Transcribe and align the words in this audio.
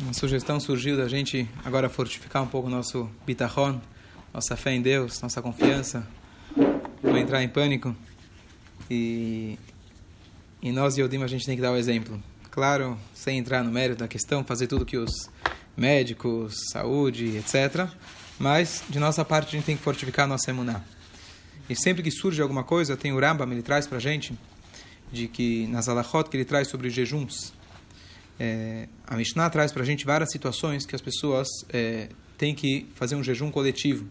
Uma 0.00 0.12
sugestão 0.12 0.60
surgiu 0.60 0.96
da 0.96 1.08
gente 1.08 1.48
agora 1.64 1.88
fortificar 1.88 2.40
um 2.40 2.46
pouco 2.46 2.68
o 2.68 2.70
nosso 2.70 3.10
bitachon, 3.26 3.80
nossa 4.32 4.56
fé 4.56 4.72
em 4.72 4.80
Deus, 4.80 5.20
nossa 5.20 5.42
confiança, 5.42 6.06
não 7.02 7.18
entrar 7.18 7.42
em 7.42 7.48
pânico. 7.48 7.96
E, 8.88 9.58
e 10.62 10.70
nós, 10.70 10.96
Yodim, 10.96 11.20
a 11.20 11.26
gente 11.26 11.44
tem 11.44 11.56
que 11.56 11.62
dar 11.62 11.72
o 11.72 11.76
exemplo. 11.76 12.22
Claro, 12.48 12.96
sem 13.12 13.38
entrar 13.38 13.64
no 13.64 13.72
mérito 13.72 13.98
da 13.98 14.06
questão, 14.06 14.44
fazer 14.44 14.68
tudo 14.68 14.86
que 14.86 14.96
os 14.96 15.28
médicos, 15.76 16.54
saúde, 16.70 17.36
etc. 17.36 17.88
Mas, 18.38 18.84
de 18.88 19.00
nossa 19.00 19.24
parte, 19.24 19.48
a 19.48 19.50
gente 19.50 19.64
tem 19.64 19.76
que 19.76 19.82
fortificar 19.82 20.26
a 20.26 20.28
nossa 20.28 20.48
emuná. 20.48 20.80
E 21.68 21.74
sempre 21.74 22.04
que 22.04 22.10
surge 22.12 22.40
alguma 22.40 22.62
coisa, 22.62 22.96
tem 22.96 23.12
o 23.12 23.18
Rambam, 23.18 23.50
ele 23.50 23.62
traz 23.62 23.84
para 23.84 23.98
gente, 23.98 24.38
de 25.12 25.26
que 25.26 25.66
nas 25.66 25.88
alachot 25.88 26.30
que 26.30 26.36
ele 26.36 26.44
traz 26.44 26.68
sobre 26.68 26.88
jejuns, 26.88 27.52
é, 28.38 28.88
a 29.06 29.16
Mishnah 29.16 29.50
traz 29.50 29.72
para 29.72 29.82
a 29.82 29.86
gente 29.86 30.04
várias 30.04 30.30
situações 30.30 30.86
que 30.86 30.94
as 30.94 31.00
pessoas 31.00 31.48
é, 31.70 32.08
têm 32.36 32.54
que 32.54 32.86
fazer 32.94 33.16
um 33.16 33.22
jejum 33.22 33.50
coletivo. 33.50 34.06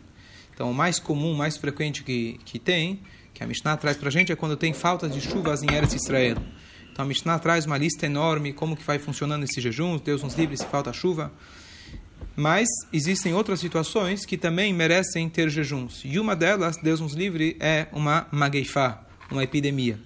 Então, 0.54 0.72
o 0.72 0.74
mais 0.74 1.00
comum, 1.00 1.34
mais 1.34 1.56
frequente 1.56 2.04
que, 2.04 2.40
que 2.44 2.60
tem, 2.60 3.00
que 3.34 3.44
a 3.44 3.48
Mishnah 3.48 3.78
traz 3.78 3.96
para 3.96 4.10
a 4.10 4.12
gente, 4.12 4.32
é 4.32 4.36
quando 4.36 4.58
tem 4.58 4.74
falta 4.74 5.08
de 5.08 5.22
chuvas 5.22 5.62
em 5.64 5.72
Eretz 5.72 5.94
Israel. 5.94 6.38
Então, 6.92 7.06
a 7.06 7.08
Mishnah 7.08 7.38
traz 7.40 7.66
uma 7.66 7.78
lista 7.78 8.06
enorme, 8.06 8.52
como 8.52 8.76
que 8.76 8.84
vai 8.84 8.98
funcionando 8.98 9.44
esse 9.44 9.62
jejum, 9.62 9.98
Deus 9.98 10.24
nos 10.24 10.34
livre 10.34 10.58
se 10.58 10.66
falta 10.66 10.92
chuva. 10.92 11.32
Mas 12.36 12.68
existem 12.92 13.34
outras 13.34 13.60
situações 13.60 14.26
que 14.26 14.38
também 14.38 14.74
merecem 14.74 15.30
ter 15.30 15.50
jejuns. 15.50 16.02
E 16.04 16.20
uma 16.20 16.36
delas, 16.36 16.76
Deus 16.78 17.00
nos 17.00 17.14
livre, 17.14 17.56
é 17.60 17.88
uma 17.92 18.28
mageifá, 18.32 19.06
uma 19.32 19.44
epidemia. 19.44 20.00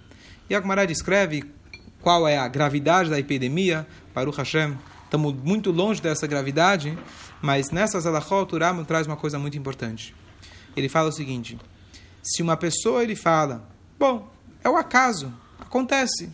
E 0.49 0.55
a 0.55 0.59
Gemara 0.59 0.85
descreve 0.85 1.44
qual 2.01 2.27
é 2.27 2.37
a 2.37 2.47
gravidade 2.47 3.09
da 3.09 3.19
epidemia, 3.19 3.87
Baruch 4.13 4.37
Hashem, 4.37 4.77
estamos 5.05 5.33
muito 5.33 5.71
longe 5.71 6.01
dessa 6.01 6.25
gravidade, 6.27 6.97
mas 7.41 7.69
nessas 7.71 8.05
alachot, 8.05 8.55
o 8.55 8.59
Rambam 8.59 8.85
traz 8.85 9.08
uma 9.08 9.17
coisa 9.17 9.38
muito 9.38 9.58
importante. 9.58 10.16
Ele 10.75 10.88
fala 10.88 11.09
o 11.09 11.11
seguinte, 11.11 11.58
se 12.23 12.41
uma 12.41 12.55
pessoa 12.55 13.03
ele 13.03 13.16
fala, 13.16 13.67
bom, 13.99 14.30
é 14.63 14.69
o 14.69 14.77
acaso, 14.77 15.33
acontece. 15.59 16.30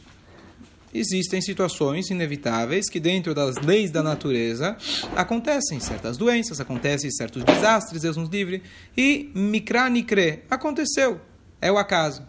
Existem 0.94 1.42
situações 1.42 2.10
inevitáveis 2.10 2.90
que 2.90 3.00
dentro 3.00 3.34
das 3.36 3.58
leis 3.58 3.92
da 3.92 4.02
natureza 4.02 4.78
acontecem 5.16 5.80
certas 5.80 6.18
doenças, 6.18 6.60
acontecem 6.60 7.12
certos 7.12 7.44
desastres, 7.44 8.02
Deus 8.02 8.18
nos 8.18 8.30
livre, 8.30 8.64
e 8.96 9.32
mikra 9.36 9.90
nikre, 9.90 10.44
aconteceu, 10.50 11.20
é 11.62 11.72
o 11.72 11.78
acaso. 11.78 12.24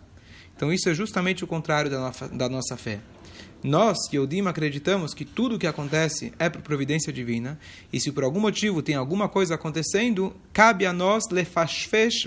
Então 0.56 0.72
isso 0.72 0.88
é 0.88 0.94
justamente 0.94 1.44
o 1.44 1.46
contrário 1.46 1.90
da 1.90 1.98
nossa, 2.00 2.28
da 2.28 2.48
nossa 2.48 2.76
fé. 2.76 2.98
Nós, 3.62 3.98
Yodim, 4.12 4.46
acreditamos 4.46 5.12
que 5.12 5.24
tudo 5.24 5.56
o 5.56 5.58
que 5.58 5.66
acontece 5.66 6.32
é 6.38 6.48
por 6.48 6.62
providência 6.62 7.12
divina, 7.12 7.58
e 7.92 7.98
se 7.98 8.12
por 8.12 8.22
algum 8.22 8.38
motivo 8.38 8.82
tem 8.82 8.94
alguma 8.94 9.28
coisa 9.28 9.56
acontecendo, 9.56 10.32
cabe 10.58 10.84
a 10.84 10.92
nós, 10.92 11.22
lefashfesh 11.30 12.26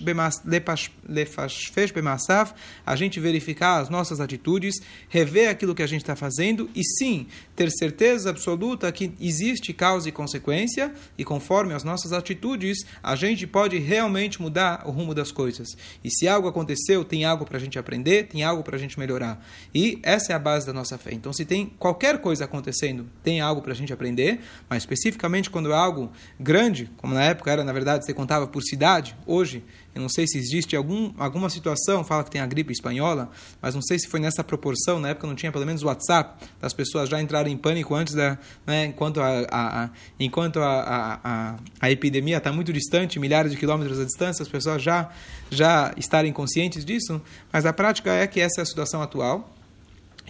bemassav, 1.93 2.53
a 2.85 2.95
gente 2.95 3.19
verificar 3.19 3.81
as 3.81 3.89
nossas 3.89 4.21
atitudes, 4.21 4.75
rever 5.09 5.49
aquilo 5.49 5.75
que 5.75 5.83
a 5.83 5.87
gente 5.87 5.99
está 5.99 6.15
fazendo, 6.15 6.69
e 6.73 6.81
sim, 6.81 7.27
ter 7.57 7.69
certeza 7.69 8.29
absoluta 8.29 8.89
que 8.89 9.11
existe 9.19 9.73
causa 9.73 10.07
e 10.07 10.13
consequência, 10.13 10.93
e 11.17 11.25
conforme 11.25 11.73
as 11.73 11.83
nossas 11.83 12.13
atitudes, 12.13 12.85
a 13.03 13.17
gente 13.17 13.45
pode 13.45 13.77
realmente 13.77 14.41
mudar 14.41 14.83
o 14.85 14.91
rumo 14.91 15.13
das 15.13 15.29
coisas. 15.29 15.67
E 16.01 16.09
se 16.09 16.25
algo 16.25 16.47
aconteceu, 16.47 17.03
tem 17.03 17.25
algo 17.25 17.43
para 17.43 17.57
a 17.57 17.59
gente 17.59 17.77
aprender, 17.77 18.29
tem 18.29 18.45
algo 18.45 18.63
para 18.63 18.77
a 18.77 18.79
gente 18.79 18.97
melhorar. 18.97 19.45
E 19.75 19.99
essa 20.03 20.31
é 20.31 20.35
a 20.37 20.39
base 20.39 20.65
da 20.65 20.71
nossa 20.71 20.97
fé. 20.97 21.13
Então, 21.13 21.33
se 21.33 21.43
tem 21.43 21.65
qualquer 21.77 22.21
coisa 22.21 22.45
acontecendo, 22.45 23.09
tem 23.21 23.41
algo 23.41 23.61
para 23.61 23.73
a 23.73 23.75
gente 23.75 23.91
aprender, 23.91 24.39
mas 24.69 24.83
especificamente 24.83 25.49
quando 25.49 25.69
é 25.73 25.75
algo 25.75 26.13
grande, 26.39 26.89
como 26.95 27.13
na 27.13 27.23
época 27.23 27.51
era, 27.51 27.65
na 27.65 27.73
verdade, 27.73 28.05
você 28.05 28.20
contava 28.21 28.45
por 28.45 28.61
cidade, 28.61 29.15
hoje, 29.25 29.63
eu 29.95 30.01
não 30.01 30.07
sei 30.07 30.27
se 30.27 30.37
existe 30.37 30.75
algum, 30.75 31.11
alguma 31.17 31.49
situação, 31.49 32.03
fala 32.03 32.23
que 32.23 32.29
tem 32.29 32.39
a 32.39 32.45
gripe 32.45 32.71
espanhola, 32.71 33.31
mas 33.59 33.73
não 33.73 33.81
sei 33.81 33.97
se 33.97 34.07
foi 34.07 34.19
nessa 34.19 34.43
proporção, 34.43 34.99
na 34.99 35.09
época 35.09 35.25
não 35.25 35.33
tinha 35.33 35.51
pelo 35.51 35.65
menos 35.65 35.81
WhatsApp, 35.81 36.47
das 36.59 36.71
pessoas 36.71 37.09
já 37.09 37.19
entrarem 37.19 37.51
em 37.51 37.57
pânico 37.57 37.95
antes 37.95 38.13
da. 38.13 38.37
Né, 38.65 38.85
enquanto 38.85 39.19
a, 39.19 39.39
a, 39.49 39.83
a 39.85 39.89
enquanto 40.19 40.59
a, 40.59 41.19
a, 41.23 41.55
a 41.79 41.91
epidemia 41.91 42.37
está 42.37 42.53
muito 42.53 42.71
distante, 42.71 43.19
milhares 43.19 43.51
de 43.51 43.57
quilômetros 43.57 43.99
à 43.99 44.05
distância, 44.05 44.43
as 44.43 44.49
pessoas 44.49 44.83
já, 44.83 45.09
já 45.49 45.91
estarem 45.97 46.31
conscientes 46.31 46.85
disso, 46.85 47.19
mas 47.51 47.65
a 47.65 47.73
prática 47.73 48.13
é 48.13 48.27
que 48.27 48.39
essa 48.39 48.61
é 48.61 48.63
a 48.63 48.65
situação 48.65 49.01
atual. 49.01 49.51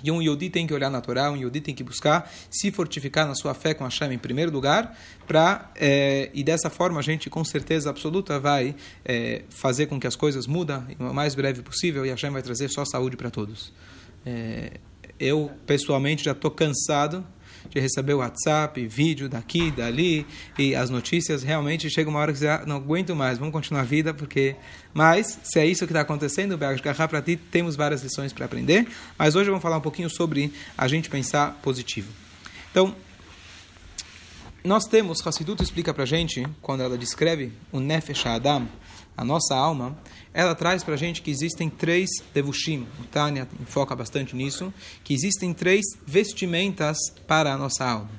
E 0.04 0.12
um 0.12 0.22
Yodi 0.22 0.50
tem 0.50 0.66
que 0.66 0.74
olhar 0.74 0.90
na 0.90 1.02
Torá, 1.02 1.32
um 1.32 1.38
Yodi 1.38 1.62
tem 1.62 1.76
que 1.76 1.84
buscar 1.84 2.32
se 2.50 2.72
fortificar 2.72 3.28
na 3.28 3.36
sua 3.36 3.54
fé 3.54 3.74
com 3.74 3.84
Hashem 3.84 4.14
em 4.14 4.18
primeiro 4.18 4.52
lugar, 4.52 4.98
pra, 5.28 5.72
é, 5.76 6.30
e 6.34 6.44
dessa 6.44 6.70
forma 6.70 7.00
a 7.00 7.04
gente 7.04 7.30
com 7.30 7.44
certeza 7.44 7.90
absoluta 7.90 8.40
vai 8.40 8.76
é, 9.06 9.44
fazer 9.50 9.88
com 9.88 10.00
que 10.00 10.08
as 10.08 10.16
coisas 10.16 10.48
mudem 10.48 10.98
o 11.00 11.14
mais 11.14 11.36
breve 11.36 11.62
possível 11.62 12.06
e 12.06 12.10
Hashem 12.10 12.32
vai 12.32 12.42
trazer 12.42 12.70
só 12.70 12.84
saúde 12.86 13.18
para 13.18 13.30
todos. 13.30 13.74
É, 14.26 14.80
eu 15.20 15.52
pessoalmente 15.66 16.24
já 16.24 16.32
estou 16.32 16.52
cansado 16.52 17.26
de 17.72 17.80
receber 17.80 18.14
WhatsApp, 18.14 18.86
vídeo 18.86 19.30
daqui, 19.30 19.72
dali, 19.72 20.26
e 20.60 20.76
as 20.76 20.90
notícias, 20.90 21.42
realmente 21.42 21.90
chega 21.90 22.10
uma 22.10 22.20
hora 22.20 22.34
que 22.34 22.40
você 22.40 22.48
ah, 22.48 22.64
não 22.68 22.76
aguento 22.76 23.16
mais, 23.16 23.38
vamos 23.38 23.54
continuar 23.54 23.82
a 23.82 23.86
vida, 23.86 24.14
porque... 24.14 24.56
Mas, 24.94 25.40
se 25.44 25.58
é 25.58 25.66
isso 25.66 25.88
que 25.88 25.94
está 25.94 26.02
acontecendo, 26.02 26.58
para 26.58 27.22
ti, 27.22 27.38
temos 27.38 27.78
várias 27.78 28.04
lições 28.04 28.34
para 28.34 28.46
aprender, 28.46 28.86
mas 29.18 29.36
hoje 29.36 29.50
vamos 29.50 29.62
falar 29.62 29.78
um 29.78 29.82
pouquinho 29.82 30.10
sobre 30.10 30.52
a 30.78 30.88
gente 30.88 31.10
pensar 31.10 31.58
positivo. 31.64 32.12
Então, 32.70 32.94
nós 34.64 34.86
temos, 34.86 35.26
Hassidut 35.26 35.64
explica 35.64 35.92
para 35.92 36.06
gente, 36.06 36.46
quando 36.62 36.82
ela 36.82 36.96
descreve 36.96 37.52
o 37.72 37.80
Nefesh 37.80 38.28
Adam, 38.28 38.68
a 39.16 39.24
nossa 39.24 39.56
alma, 39.56 39.98
ela 40.34 40.56
traz 40.56 40.84
para 40.84 40.94
a 40.94 40.98
gente 40.98 41.22
que 41.22 41.30
existem 41.30 41.70
três 41.70 42.10
devushim. 42.34 42.88
O 43.00 43.04
Tânia 43.04 43.48
foca 43.66 43.96
bastante 43.96 44.36
nisso, 44.36 44.74
que 45.04 45.14
existem 45.14 45.54
três 45.54 45.82
vestimentas 46.06 46.98
para 47.28 47.54
a 47.54 47.58
nossa 47.58 47.86
alma. 47.86 48.10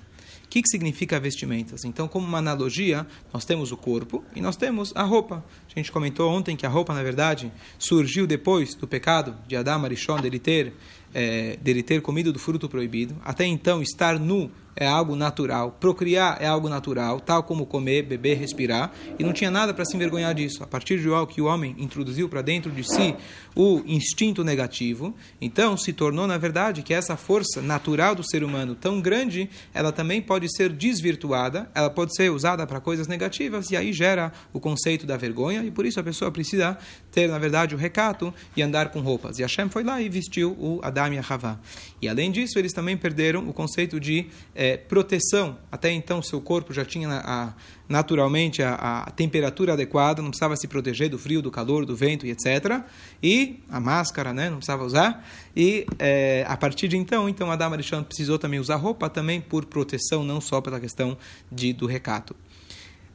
O 0.44 0.48
que, 0.52 0.60
que 0.60 0.68
significa 0.68 1.18
vestimentas? 1.18 1.82
Então, 1.84 2.06
como 2.06 2.26
uma 2.26 2.38
analogia, 2.38 3.06
nós 3.32 3.44
temos 3.44 3.72
o 3.72 3.76
corpo 3.76 4.22
e 4.36 4.40
nós 4.40 4.54
temos 4.54 4.92
a 4.94 5.02
roupa. 5.02 5.42
A 5.74 5.78
gente 5.78 5.90
comentou 5.90 6.30
ontem 6.30 6.54
que 6.54 6.66
a 6.66 6.68
roupa, 6.68 6.92
na 6.92 7.02
verdade, 7.02 7.50
surgiu 7.78 8.26
depois 8.26 8.74
do 8.74 8.86
pecado 8.86 9.34
de 9.48 9.56
Adão 9.56 9.82
Arishon, 9.84 10.20
dele 10.20 10.38
ter, 10.38 10.74
é, 11.14 11.56
dele 11.62 11.82
ter 11.82 12.02
comido 12.02 12.32
do 12.32 12.38
fruto 12.38 12.68
proibido. 12.68 13.16
Até 13.24 13.46
então, 13.46 13.80
estar 13.80 14.18
nu 14.18 14.50
é 14.74 14.86
algo 14.86 15.14
natural, 15.14 15.76
procriar 15.78 16.38
é 16.40 16.46
algo 16.46 16.68
natural, 16.68 17.20
tal 17.20 17.42
como 17.42 17.66
comer, 17.66 18.02
beber, 18.02 18.38
respirar, 18.38 18.92
e 19.18 19.24
não 19.24 19.32
tinha 19.32 19.50
nada 19.50 19.74
para 19.74 19.84
se 19.84 19.94
envergonhar 19.94 20.34
disso. 20.34 20.62
A 20.62 20.66
partir 20.66 20.98
de 21.00 21.08
algo 21.08 21.32
que 21.32 21.40
o 21.40 21.44
homem 21.44 21.74
introduziu 21.78 22.28
para 22.28 22.42
dentro 22.42 22.70
de 22.70 22.82
si 22.82 23.14
o 23.54 23.82
instinto 23.86 24.42
negativo, 24.42 25.14
então 25.40 25.76
se 25.76 25.92
tornou, 25.92 26.26
na 26.26 26.38
verdade, 26.38 26.82
que 26.82 26.94
essa 26.94 27.16
força 27.16 27.60
natural 27.60 28.14
do 28.14 28.24
ser 28.24 28.42
humano 28.42 28.74
tão 28.74 29.00
grande, 29.00 29.48
ela 29.74 29.92
também 29.92 30.22
pode 30.22 30.48
ser 30.54 30.70
desvirtuada, 30.70 31.70
ela 31.74 31.90
pode 31.90 32.14
ser 32.16 32.30
usada 32.30 32.66
para 32.66 32.80
coisas 32.80 33.06
negativas, 33.06 33.70
e 33.70 33.76
aí 33.76 33.92
gera 33.92 34.32
o 34.52 34.60
conceito 34.60 35.06
da 35.06 35.16
vergonha, 35.16 35.61
e 35.64 35.70
por 35.70 35.86
isso 35.86 36.00
a 36.00 36.02
pessoa 36.02 36.30
precisa 36.30 36.76
ter, 37.10 37.28
na 37.28 37.38
verdade, 37.38 37.74
o 37.74 37.78
recato 37.78 38.32
e 38.56 38.62
andar 38.62 38.90
com 38.90 39.00
roupas. 39.00 39.38
E 39.38 39.42
Hashem 39.42 39.68
foi 39.68 39.84
lá 39.84 40.00
e 40.00 40.08
vestiu 40.08 40.52
o 40.52 40.80
Adam 40.82 41.14
e 41.14 41.18
a 41.18 41.24
Havá. 41.28 41.58
E 42.00 42.08
além 42.08 42.30
disso, 42.30 42.58
eles 42.58 42.72
também 42.72 42.96
perderam 42.96 43.48
o 43.48 43.52
conceito 43.52 43.98
de 44.00 44.26
é, 44.54 44.76
proteção. 44.76 45.58
Até 45.70 45.90
então, 45.90 46.22
seu 46.22 46.40
corpo 46.40 46.72
já 46.72 46.84
tinha 46.84 47.08
a, 47.24 47.54
naturalmente 47.88 48.62
a, 48.62 48.74
a, 48.74 49.10
temperatura 49.10 49.74
adequada, 49.74 50.22
não 50.22 50.30
precisava 50.30 50.56
se 50.56 50.66
proteger 50.66 51.08
do 51.08 51.18
frio, 51.18 51.42
do 51.42 51.50
calor, 51.50 51.84
do 51.84 51.94
vento 51.94 52.26
e 52.26 52.30
etc. 52.30 52.82
E 53.22 53.60
a 53.68 53.78
máscara, 53.78 54.32
né, 54.32 54.48
não 54.48 54.56
precisava 54.56 54.84
usar. 54.84 55.26
E 55.54 55.86
é, 55.98 56.44
a 56.48 56.56
partir 56.56 56.88
de 56.88 56.96
então, 56.96 57.28
então 57.28 57.50
a 57.50 57.56
dama 57.56 57.76
Arishon 57.76 58.02
precisou 58.02 58.38
também 58.38 58.58
usar 58.58 58.76
roupa, 58.76 59.08
também 59.10 59.40
por 59.40 59.66
proteção, 59.66 60.24
não 60.24 60.40
só 60.40 60.60
pela 60.60 60.80
questão 60.80 61.16
de, 61.50 61.72
do 61.72 61.86
recato. 61.86 62.34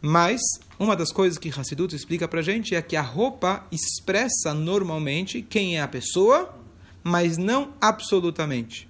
Mas 0.02 0.42
uma 0.80 0.96
das 0.96 1.12
coisas 1.12 1.38
que 1.38 1.50
Hassidut 1.50 1.96
explica 1.96 2.28
para 2.28 2.42
gente 2.42 2.76
é 2.76 2.82
que 2.82 2.96
a 2.96 3.02
roupa 3.02 3.66
expressa 3.72 4.54
normalmente 4.54 5.42
quem 5.42 5.78
é 5.78 5.82
a 5.82 5.88
pessoa, 5.88 6.56
mas 7.04 7.38
não 7.38 7.74
absolutamente. 7.82 8.88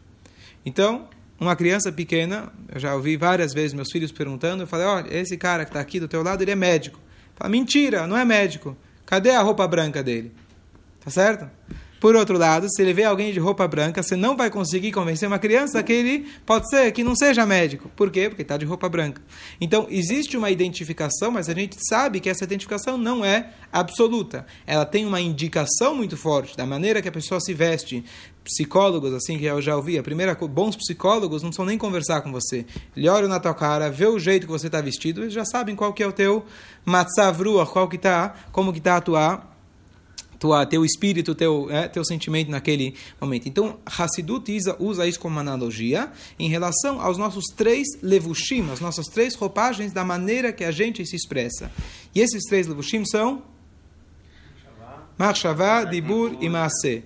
Então, 0.65 1.07
uma 1.39 1.55
criança 1.55 1.91
pequena, 1.91 2.51
eu 2.73 2.79
já 2.79 2.95
ouvi 2.95 3.15
várias 3.15 3.53
vezes 3.53 3.73
meus 3.73 3.91
filhos 3.91 4.11
perguntando, 4.11 4.63
eu 4.63 4.67
falei, 4.67 4.85
olha, 4.85 5.15
esse 5.15 5.37
cara 5.37 5.63
que 5.63 5.69
está 5.69 5.79
aqui 5.79 5.99
do 5.99 6.07
teu 6.07 6.23
lado, 6.23 6.41
ele 6.41 6.51
é 6.51 6.55
médico. 6.55 6.99
Fala, 7.35 7.49
mentira, 7.49 8.07
não 8.07 8.17
é 8.17 8.25
médico. 8.25 8.75
Cadê 9.05 9.31
a 9.31 9.41
roupa 9.41 9.67
branca 9.67 10.03
dele? 10.03 10.33
Tá 10.99 11.09
certo? 11.09 11.49
Por 11.99 12.15
outro 12.15 12.37
lado, 12.37 12.67
se 12.69 12.81
ele 12.81 12.93
vê 12.93 13.03
alguém 13.03 13.33
de 13.33 13.39
roupa 13.39 13.67
branca, 13.67 14.03
você 14.03 14.15
não 14.15 14.37
vai 14.37 14.49
conseguir 14.49 14.91
convencer 14.91 15.27
uma 15.27 15.39
criança 15.39 15.81
que 15.81 15.91
ele 15.91 16.27
pode 16.45 16.69
ser 16.69 16.91
que 16.91 17.03
não 17.03 17.15
seja 17.15 17.45
médico. 17.45 17.89
Por 17.95 18.11
quê? 18.11 18.29
Porque 18.29 18.43
está 18.43 18.55
de 18.57 18.65
roupa 18.65 18.87
branca. 18.87 19.21
Então, 19.59 19.87
existe 19.89 20.37
uma 20.37 20.51
identificação, 20.51 21.31
mas 21.31 21.49
a 21.49 21.53
gente 21.53 21.77
sabe 21.89 22.19
que 22.19 22.29
essa 22.29 22.43
identificação 22.43 22.97
não 22.97 23.25
é 23.25 23.51
absoluta. 23.71 24.45
Ela 24.65 24.85
tem 24.85 25.05
uma 25.05 25.19
indicação 25.19 25.95
muito 25.95 26.15
forte 26.15 26.55
da 26.55 26.65
maneira 26.65 27.01
que 27.01 27.09
a 27.09 27.11
pessoa 27.11 27.39
se 27.39 27.53
veste. 27.53 28.03
Psicólogos, 28.43 29.13
assim 29.13 29.37
que 29.37 29.43
eu 29.43 29.61
já 29.61 29.75
ouvi, 29.75 29.97
a 29.97 30.03
primeira 30.03 30.33
bons 30.33 30.75
psicólogos 30.77 31.43
não 31.43 31.51
são 31.51 31.65
nem 31.65 31.77
conversar 31.77 32.21
com 32.21 32.31
você. 32.31 32.65
Ele 32.95 33.09
olha 33.09 33.27
na 33.27 33.41
tua 33.41 33.53
cara, 33.53 33.89
vê 33.89 34.05
o 34.05 34.17
jeito 34.17 34.45
que 34.45 34.51
você 34.51 34.67
está 34.67 34.79
vestido, 34.79 35.21
eles 35.21 35.33
já 35.33 35.43
sabem 35.43 35.75
qual 35.75 35.91
que 35.91 36.01
é 36.01 36.07
o 36.07 36.13
teu 36.13 36.45
matzavrua, 36.85 37.65
qual 37.65 37.89
que 37.89 37.97
tá, 37.97 38.35
como 38.53 38.71
que 38.71 38.77
está 38.77 38.95
a 38.95 39.01
tua 39.01 39.56
tua, 40.39 40.65
teu 40.65 40.85
espírito, 40.85 41.33
teu, 41.35 41.69
é, 41.69 41.87
teu 41.87 42.03
sentimento 42.05 42.49
naquele 42.49 42.95
momento. 43.19 43.47
Então, 43.47 43.77
Hassidut 43.85 44.51
usa, 44.79 45.07
isso 45.07 45.19
como 45.19 45.35
uma 45.35 45.41
analogia 45.41 46.11
em 46.39 46.49
relação 46.49 47.01
aos 47.01 47.17
nossos 47.17 47.45
três 47.55 47.87
levushim, 48.01 48.69
as 48.71 48.79
nossas 48.79 49.07
três 49.07 49.35
roupagens 49.35 49.91
da 49.91 50.03
maneira 50.03 50.51
que 50.51 50.63
a 50.63 50.71
gente 50.71 51.05
se 51.05 51.15
expressa. 51.15 51.71
E 52.13 52.21
esses 52.21 52.43
três 52.43 52.67
levushim 52.67 53.03
são 53.05 53.41
Machshavá, 55.17 55.83
Dibur 55.83 56.37
e 56.39 56.47
Maaseh. 56.47 57.03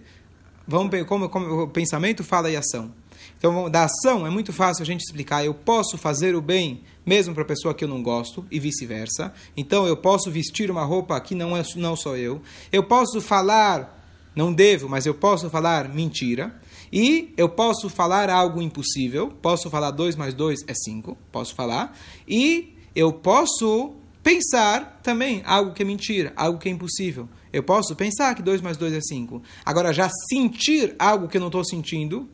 Vamos 0.68 0.92
ver 0.92 1.06
como, 1.06 1.30
como 1.30 1.64
o 1.64 1.68
pensamento, 1.68 2.24
fala 2.24 2.50
e 2.50 2.56
ação. 2.56 3.01
Então, 3.42 3.68
da 3.72 3.86
ação 3.86 4.28
é 4.28 4.30
muito 4.30 4.54
fácil 4.54 4.84
a 4.84 4.86
gente 4.86 5.02
explicar. 5.02 5.44
Eu 5.44 5.56
posso 5.56 5.98
fazer 5.98 6.36
o 6.36 6.42
bem 6.42 6.84
mesmo 7.04 7.34
para 7.34 7.42
a 7.42 7.48
pessoa 7.48 7.74
que 7.74 7.84
eu 7.84 7.88
não 7.88 8.04
gosto 8.04 8.46
e 8.52 8.60
vice-versa. 8.60 9.34
Então, 9.58 9.88
eu 9.88 9.98
posso 9.98 10.30
vestir 10.30 10.70
uma 10.70 10.84
roupa 10.84 11.20
que 11.20 11.34
não 11.34 11.58
é 11.58 11.64
não 11.76 11.96
sou 11.96 12.16
eu. 12.16 12.40
Eu 12.72 12.84
posso 12.84 13.20
falar, 13.20 14.00
não 14.36 14.54
devo, 14.54 14.88
mas 14.88 15.08
eu 15.08 15.16
posso 15.16 15.50
falar 15.50 15.90
mentira. 15.90 16.56
E 16.94 17.34
eu 17.36 17.50
posso 17.50 17.90
falar 17.90 18.30
algo 18.30 18.62
impossível. 18.62 19.30
Posso 19.42 19.72
falar 19.72 19.90
2 19.90 20.16
mais 20.16 20.36
2 20.36 20.60
é 20.68 20.74
5. 20.76 21.18
Posso 21.32 21.56
falar. 21.56 21.98
E 22.28 22.76
eu 22.96 23.12
posso 23.12 23.96
pensar 24.22 25.00
também 25.02 25.42
algo 25.48 25.74
que 25.74 25.82
é 25.82 25.86
mentira, 25.86 26.32
algo 26.36 26.60
que 26.60 26.70
é 26.70 26.72
impossível. 26.72 27.28
Eu 27.52 27.64
posso 27.64 27.96
pensar 27.96 28.36
que 28.36 28.44
2 28.44 28.62
mais 28.62 28.78
2 28.78 28.94
é 28.94 29.02
5. 29.02 29.42
Agora, 29.66 29.92
já 29.92 30.08
sentir 30.30 30.96
algo 31.00 31.28
que 31.28 31.38
eu 31.38 31.42
não 31.42 31.48
estou 31.48 31.66
sentindo, 31.66 32.30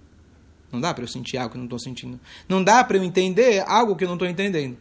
não 0.72 0.82
dá 0.82 0.94
para 0.94 1.04
eu 1.04 1.08
sentir 1.08 1.38
algo 1.38 1.52
que 1.52 1.58
eu 1.58 1.60
não 1.60 1.66
estou 1.66 1.80
sentindo. 1.80 2.20
Não 2.48 2.64
dá 2.64 2.84
para 2.84 2.98
eu 2.98 3.04
entender 3.04 3.64
algo 3.68 3.96
que 3.96 4.04
eu 4.04 4.08
não 4.08 4.16
estou 4.16 4.28
entendendo. 4.28 4.78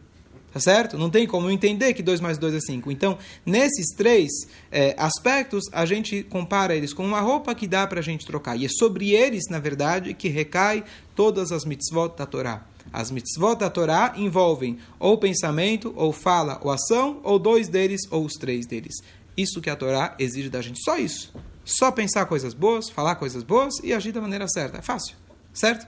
Tá 0.51 0.61
certo? 0.61 0.97
Não 0.97 1.09
tem 1.09 1.27
como 1.27 1.51
entender 1.51 1.93
que 1.93 2.01
2 2.01 2.19
mais 2.19 2.37
2 2.37 2.55
é 2.55 2.59
5. 2.59 2.91
Então, 2.91 3.17
nesses 3.45 3.87
três 3.95 4.31
é, 4.71 4.95
aspectos, 4.97 5.65
a 5.71 5.85
gente 5.85 6.23
compara 6.23 6.75
eles 6.75 6.93
com 6.93 7.05
uma 7.05 7.19
roupa 7.19 7.53
que 7.53 7.67
dá 7.67 7.85
para 7.85 7.99
a 7.99 8.03
gente 8.03 8.25
trocar. 8.25 8.57
E 8.57 8.65
é 8.65 8.69
sobre 8.69 9.11
eles, 9.11 9.43
na 9.49 9.59
verdade, 9.59 10.13
que 10.13 10.29
recai 10.29 10.83
todas 11.15 11.51
as 11.51 11.63
mitzvot 11.63 12.15
da 12.17 12.25
Torá. 12.25 12.65
As 12.91 13.11
mitzvot 13.11 13.57
da 13.57 13.69
Torá 13.69 14.13
envolvem 14.15 14.79
ou 14.97 15.17
pensamento, 15.17 15.93
ou 15.95 16.11
fala, 16.11 16.59
ou 16.63 16.71
ação, 16.71 17.19
ou 17.23 17.37
dois 17.37 17.67
deles, 17.67 18.01
ou 18.09 18.25
os 18.25 18.33
três 18.33 18.65
deles. 18.65 18.95
Isso 19.35 19.61
que 19.61 19.69
a 19.69 19.75
Torá 19.75 20.15
exige 20.17 20.49
da 20.49 20.61
gente. 20.61 20.79
Só 20.83 20.97
isso. 20.97 21.31
Só 21.63 21.91
pensar 21.91 22.25
coisas 22.25 22.53
boas, 22.53 22.89
falar 22.89 23.15
coisas 23.15 23.43
boas 23.43 23.75
e 23.83 23.93
agir 23.93 24.11
da 24.11 24.21
maneira 24.21 24.47
certa. 24.47 24.77
É 24.77 24.81
fácil. 24.81 25.26
Certo? 25.57 25.87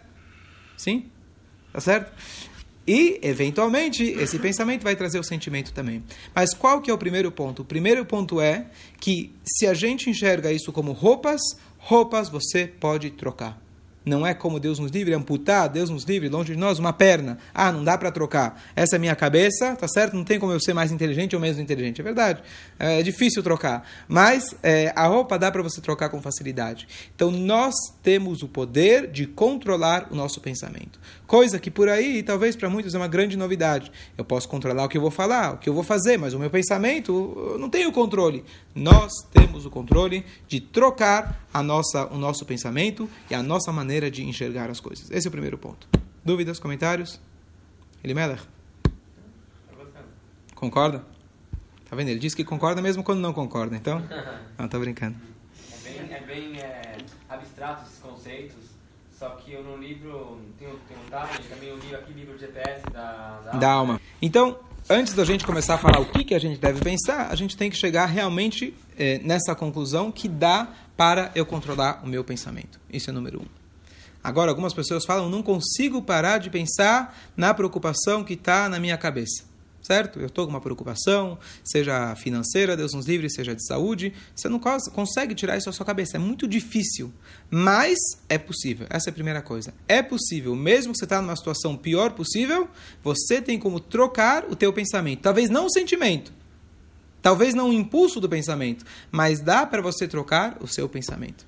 Sim? 0.76 1.12
Tá 1.72 1.80
certo? 1.80 2.12
E, 2.88 3.20
eventualmente, 3.22 4.04
esse 4.04 4.40
pensamento 4.40 4.82
vai 4.82 4.96
trazer 4.96 5.20
o 5.20 5.24
sentimento 5.24 5.72
também. 5.72 6.04
Mas 6.34 6.56
qual 6.56 6.82
que 6.82 6.90
é 6.90 6.94
o 6.94 6.98
primeiro 6.98 7.32
ponto? 7.32 7.62
O 7.62 7.66
primeiro 7.66 8.04
ponto 8.04 8.42
é 8.42 8.66
que 9.00 9.32
se 9.46 9.68
a 9.68 9.76
gente 9.76 10.10
enxerga 10.10 10.52
isso 10.52 10.72
como 10.72 10.92
roupas, 10.92 11.40
roupas 11.78 12.30
você 12.30 12.66
pode 12.66 13.12
trocar. 13.12 13.62
Não 14.06 14.26
é 14.26 14.34
como 14.34 14.60
Deus 14.60 14.80
nos 14.80 14.92
livre, 14.92 15.14
amputar, 15.14 15.68
Deus 15.68 15.90
nos 15.90 16.04
livre, 16.04 16.30
longe 16.30 16.54
de 16.54 16.60
nós, 16.60 16.80
uma 16.80 16.94
perna. 16.94 17.38
Ah, 17.54 17.72
não 17.72 17.84
dá 17.84 17.98
para 17.98 18.12
trocar. 18.12 18.62
Essa 18.76 18.96
é 18.96 18.98
a 18.98 19.00
minha 19.00 19.16
cabeça, 19.16 19.76
tá 19.76 19.88
certo? 19.88 20.16
Não 20.16 20.24
tem 20.24 20.40
como 20.40 20.54
eu 20.54 20.60
ser 20.60 20.74
mais 20.74 20.92
inteligente 20.92 21.36
ou 21.36 21.42
menos 21.42 21.60
inteligente. 21.60 22.00
É 22.00 22.04
verdade. 22.04 22.42
É 22.80 23.04
difícil 23.04 23.44
trocar. 23.44 23.88
Mas 24.08 24.56
é, 24.64 24.94
a 24.96 25.06
roupa 25.06 25.38
dá 25.38 25.52
para 25.52 25.62
você 25.62 25.82
trocar 25.82 26.10
com 26.10 26.22
facilidade. 26.22 26.88
Então 27.14 27.30
nós 27.30 27.76
temos 28.02 28.42
o 28.42 28.48
poder 28.48 29.08
de 29.08 29.28
controlar 29.28 30.08
o 30.10 30.16
nosso 30.16 30.40
pensamento. 30.40 31.00
Coisa 31.28 31.60
que 31.60 31.70
por 31.70 31.90
aí, 31.90 32.24
talvez 32.24 32.56
para 32.56 32.70
muitos, 32.70 32.96
é 32.96 32.98
uma 32.98 33.08
grande 33.08 33.38
novidade. 33.38 33.92
Eu 34.18 34.24
posso 34.24 34.48
controlar 34.48 34.86
o 34.86 34.90
que 34.90 34.98
eu 34.98 35.02
vou 35.02 35.12
falar, 35.12 35.54
o 35.54 35.58
que 35.58 35.70
eu 35.70 35.74
vou 35.74 35.84
fazer, 35.84 36.18
mas 36.18 36.34
o 36.34 36.40
meu 36.40 36.50
pensamento, 36.50 37.12
eu 37.52 37.60
não 37.60 37.70
tenho 37.70 37.92
controle. 37.92 38.44
Nós 38.74 39.12
temos 39.32 39.66
o 39.66 39.70
controle 39.70 40.26
de 40.48 40.60
trocar 40.60 41.46
a 41.54 41.62
nossa, 41.62 42.06
o 42.08 42.18
nosso 42.18 42.46
pensamento 42.46 43.10
e 43.30 43.36
a 43.36 43.44
nossa 43.44 43.72
maneira 43.72 43.89
de 44.12 44.24
enxergar 44.24 44.70
as 44.70 44.80
coisas. 44.80 45.10
Esse 45.10 45.28
é 45.28 45.30
o 45.30 45.32
primeiro 45.32 45.58
ponto. 45.58 45.88
Dúvidas, 46.24 46.60
comentários? 46.60 47.20
Elimelech? 48.04 48.44
Concorda? 50.54 51.04
Tá 51.90 51.96
vendo? 51.96 52.10
Ele 52.10 52.20
diz 52.20 52.36
que 52.36 52.44
concorda 52.44 52.82
mesmo 52.82 53.04
quando 53.04 53.20
não 53.20 53.34
concorda, 53.34 53.76
então? 53.76 54.04
Não, 54.58 54.68
tá 54.68 54.78
brincando. 54.78 55.16
É 55.72 55.90
bem, 55.90 56.14
é 56.14 56.20
bem 56.20 56.60
é, 56.60 56.98
abstrato 57.30 57.84
esses 57.84 57.98
conceitos. 58.00 58.58
Só 59.18 59.30
que 59.32 59.54
eu 59.54 59.64
no 59.64 59.78
livro, 59.78 60.40
tem, 60.58 60.68
um 60.68 61.10
Dharma, 61.10 61.30
também 61.50 61.72
o 61.72 61.78
livro 61.78 61.98
aqui, 61.98 62.14
livro 62.14 62.34
de 62.36 62.42
GPS 62.42 62.84
da, 62.92 63.40
da, 63.46 63.52
da 63.52 63.72
alma. 63.72 64.00
Então, 64.22 64.60
antes 64.90 65.14
da 65.14 65.26
gente 65.26 65.46
começar 65.46 65.76
a 65.76 65.78
falar 65.78 66.00
o 66.00 66.06
que, 66.06 66.24
que 66.24 66.36
a 66.36 66.40
gente 66.40 66.60
deve 66.60 66.82
pensar, 66.82 67.30
a 67.30 67.36
gente 67.36 67.58
tem 67.58 67.70
que 67.70 67.76
chegar 67.76 68.06
realmente 68.06 68.74
é, 68.98 69.20
nessa 69.20 69.56
conclusão 69.56 70.12
que 70.12 70.28
dá 70.28 70.74
para 70.96 71.32
eu 71.36 71.46
controlar 71.46 72.02
o 72.04 72.08
meu 72.08 72.24
pensamento. 72.24 72.80
Isso 72.92 73.10
é 73.10 73.14
número 73.14 73.42
um. 73.42 73.59
Agora, 74.24 74.52
algumas 74.52 74.74
pessoas 74.74 75.06
falam, 75.06 75.30
não 75.30 75.42
consigo 75.42 76.02
parar 76.02 76.40
de 76.40 76.50
pensar 76.50 77.18
na 77.38 77.54
preocupação 77.54 78.24
que 78.24 78.34
está 78.34 78.68
na 78.68 78.80
minha 78.80 78.98
cabeça 78.98 79.50
certo? 79.90 80.20
Eu 80.20 80.28
estou 80.28 80.46
com 80.46 80.52
uma 80.52 80.62
preocupação, 80.62 81.40
seja 81.64 82.16
financeira, 82.16 82.78
Deus 82.78 82.94
nos 82.94 83.08
livre, 83.08 83.28
seja 83.30 83.56
de 83.56 83.66
saúde, 83.66 84.14
você 84.36 84.48
não 84.48 84.60
consegue 84.60 85.34
tirar 85.34 85.58
isso 85.58 85.66
da 85.66 85.72
sua 85.72 85.86
cabeça, 85.86 86.18
é 86.18 86.20
muito 86.20 86.48
difícil, 86.48 87.12
mas 87.50 87.98
é 88.28 88.38
possível, 88.38 88.86
essa 88.90 89.10
é 89.10 89.12
a 89.12 89.14
primeira 89.14 89.42
coisa. 89.42 89.74
É 89.88 90.04
possível, 90.04 90.56
mesmo 90.56 90.94
que 90.94 91.00
você 91.00 91.06
está 91.06 91.20
numa 91.22 91.36
situação 91.36 91.76
pior 91.76 92.12
possível, 92.12 92.70
você 93.04 93.42
tem 93.42 93.58
como 93.58 93.80
trocar 93.80 94.46
o 94.46 94.56
teu 94.56 94.72
pensamento, 94.72 95.22
talvez 95.22 95.50
não 95.50 95.66
o 95.66 95.72
sentimento, 95.72 96.32
talvez 97.20 97.56
não 97.56 97.70
o 97.70 97.74
impulso 97.74 98.20
do 98.20 98.30
pensamento, 98.30 98.86
mas 99.12 99.40
dá 99.40 99.66
para 99.66 99.82
você 99.82 100.08
trocar 100.08 100.58
o 100.62 100.68
seu 100.68 100.88
pensamento. 100.88 101.48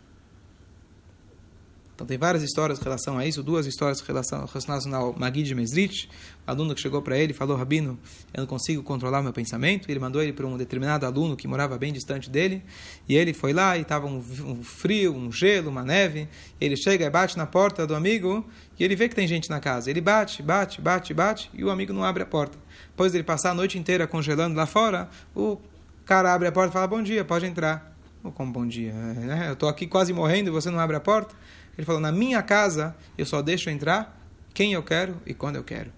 Então 2.02 2.08
tem 2.08 2.18
várias 2.18 2.42
histórias 2.42 2.80
em 2.80 2.84
relação 2.84 3.20
a 3.20 3.28
isso, 3.28 3.44
duas 3.44 3.68
histórias 3.68 4.02
relacionadas 4.02 4.88
ao 4.88 5.14
Magui 5.14 5.44
de 5.44 5.54
Mesrit, 5.54 6.10
um 6.48 6.52
aluno 6.52 6.74
que 6.74 6.82
chegou 6.82 7.00
para 7.00 7.16
ele 7.16 7.32
e 7.32 7.36
falou, 7.36 7.56
Rabino, 7.56 8.00
eu 8.34 8.40
não 8.40 8.48
consigo 8.48 8.82
controlar 8.82 9.22
meu 9.22 9.32
pensamento. 9.32 9.88
Ele 9.88 10.00
mandou 10.00 10.20
ele 10.20 10.34
para 10.34 10.48
um 10.48 10.58
determinado 10.58 11.06
aluno 11.06 11.38
que 11.38 11.48
morava 11.48 11.78
bem 11.78 11.94
distante 11.94 12.28
dele, 12.28 12.64
e 13.08 13.16
ele 13.16 13.34
foi 13.34 13.54
lá 13.54 13.78
e 13.78 13.82
estava 13.82 14.08
um, 14.08 14.18
um, 14.18 14.64
frio, 14.64 15.16
um 15.16 15.32
gelo, 15.32 15.70
uma 15.70 15.84
neve. 15.84 16.28
Ele 16.60 16.76
chega 16.76 17.06
e 17.06 17.10
bate 17.12 17.38
na 17.38 17.46
porta 17.46 17.86
do 17.86 17.94
amigo 17.94 18.44
e 18.80 18.84
ele 18.84 18.96
vê 18.96 19.08
que 19.08 19.14
tem 19.14 19.28
gente 19.28 19.48
na 19.48 19.60
casa. 19.60 19.88
Ele 19.88 20.02
bate, 20.02 20.42
bate, 20.42 20.82
bate, 20.82 21.14
bate 21.14 21.52
e 21.54 21.64
o 21.64 21.70
amigo 21.70 21.94
não 21.94 22.04
abre 22.04 22.24
a 22.24 22.26
porta. 22.26 22.58
Depois 22.90 23.12
dele 23.12 23.24
passar 23.24 23.52
a 23.52 23.54
noite 23.54 23.78
inteira 23.78 24.08
congelando 24.08 24.56
lá 24.56 24.66
fora, 24.66 25.08
o 25.36 25.60
cara 26.04 26.34
abre 26.34 26.48
a 26.48 26.52
porta 26.52 26.72
e 26.72 26.74
fala, 26.74 26.88
bom 26.88 27.04
dia, 27.04 27.24
pode 27.24 27.46
entrar. 27.46 27.96
Como 28.34 28.52
bom 28.52 28.68
dia? 28.68 28.92
É, 29.40 29.50
eu 29.50 29.54
estou 29.54 29.70
aqui 29.70 29.86
quase 29.86 30.12
morrendo 30.14 30.50
e 30.50 30.52
você 30.52 30.72
não 30.72 30.80
abre 30.80 30.96
a 30.96 31.00
porta? 31.00 31.36
Ele 31.78 31.86
falou: 31.86 32.02
na 32.02 32.12
minha 32.12 32.42
casa 32.42 32.96
eu 33.18 33.26
só 33.26 33.42
deixo 33.42 33.70
entrar 33.70 34.20
quem 34.54 34.74
eu 34.74 34.84
quero 34.84 35.22
e 35.26 35.34
quando 35.34 35.56
eu 35.56 35.64
quero. 35.64 35.92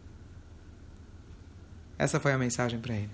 Essa 1.98 2.20
foi 2.20 2.32
a 2.34 2.38
mensagem 2.38 2.80
para 2.80 2.96
ele. 2.96 3.10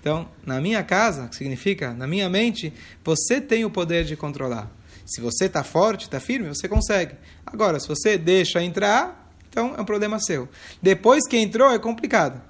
Então, 0.00 0.28
na 0.44 0.60
minha 0.60 0.82
casa, 0.82 1.28
que 1.28 1.36
significa 1.36 1.94
na 1.94 2.06
minha 2.06 2.28
mente, 2.28 2.72
você 3.02 3.40
tem 3.40 3.64
o 3.64 3.70
poder 3.70 4.04
de 4.04 4.16
controlar. 4.16 4.70
Se 5.06 5.20
você 5.20 5.46
está 5.46 5.62
forte, 5.62 6.02
está 6.02 6.20
firme, 6.20 6.48
você 6.48 6.68
consegue. 6.68 7.14
Agora, 7.44 7.78
se 7.78 7.88
você 7.88 8.18
deixa 8.18 8.62
entrar, 8.62 9.30
então 9.48 9.74
é 9.76 9.80
um 9.80 9.84
problema 9.84 10.18
seu. 10.18 10.48
Depois 10.82 11.26
que 11.26 11.36
entrou, 11.36 11.70
é 11.70 11.78
complicado. 11.78 12.42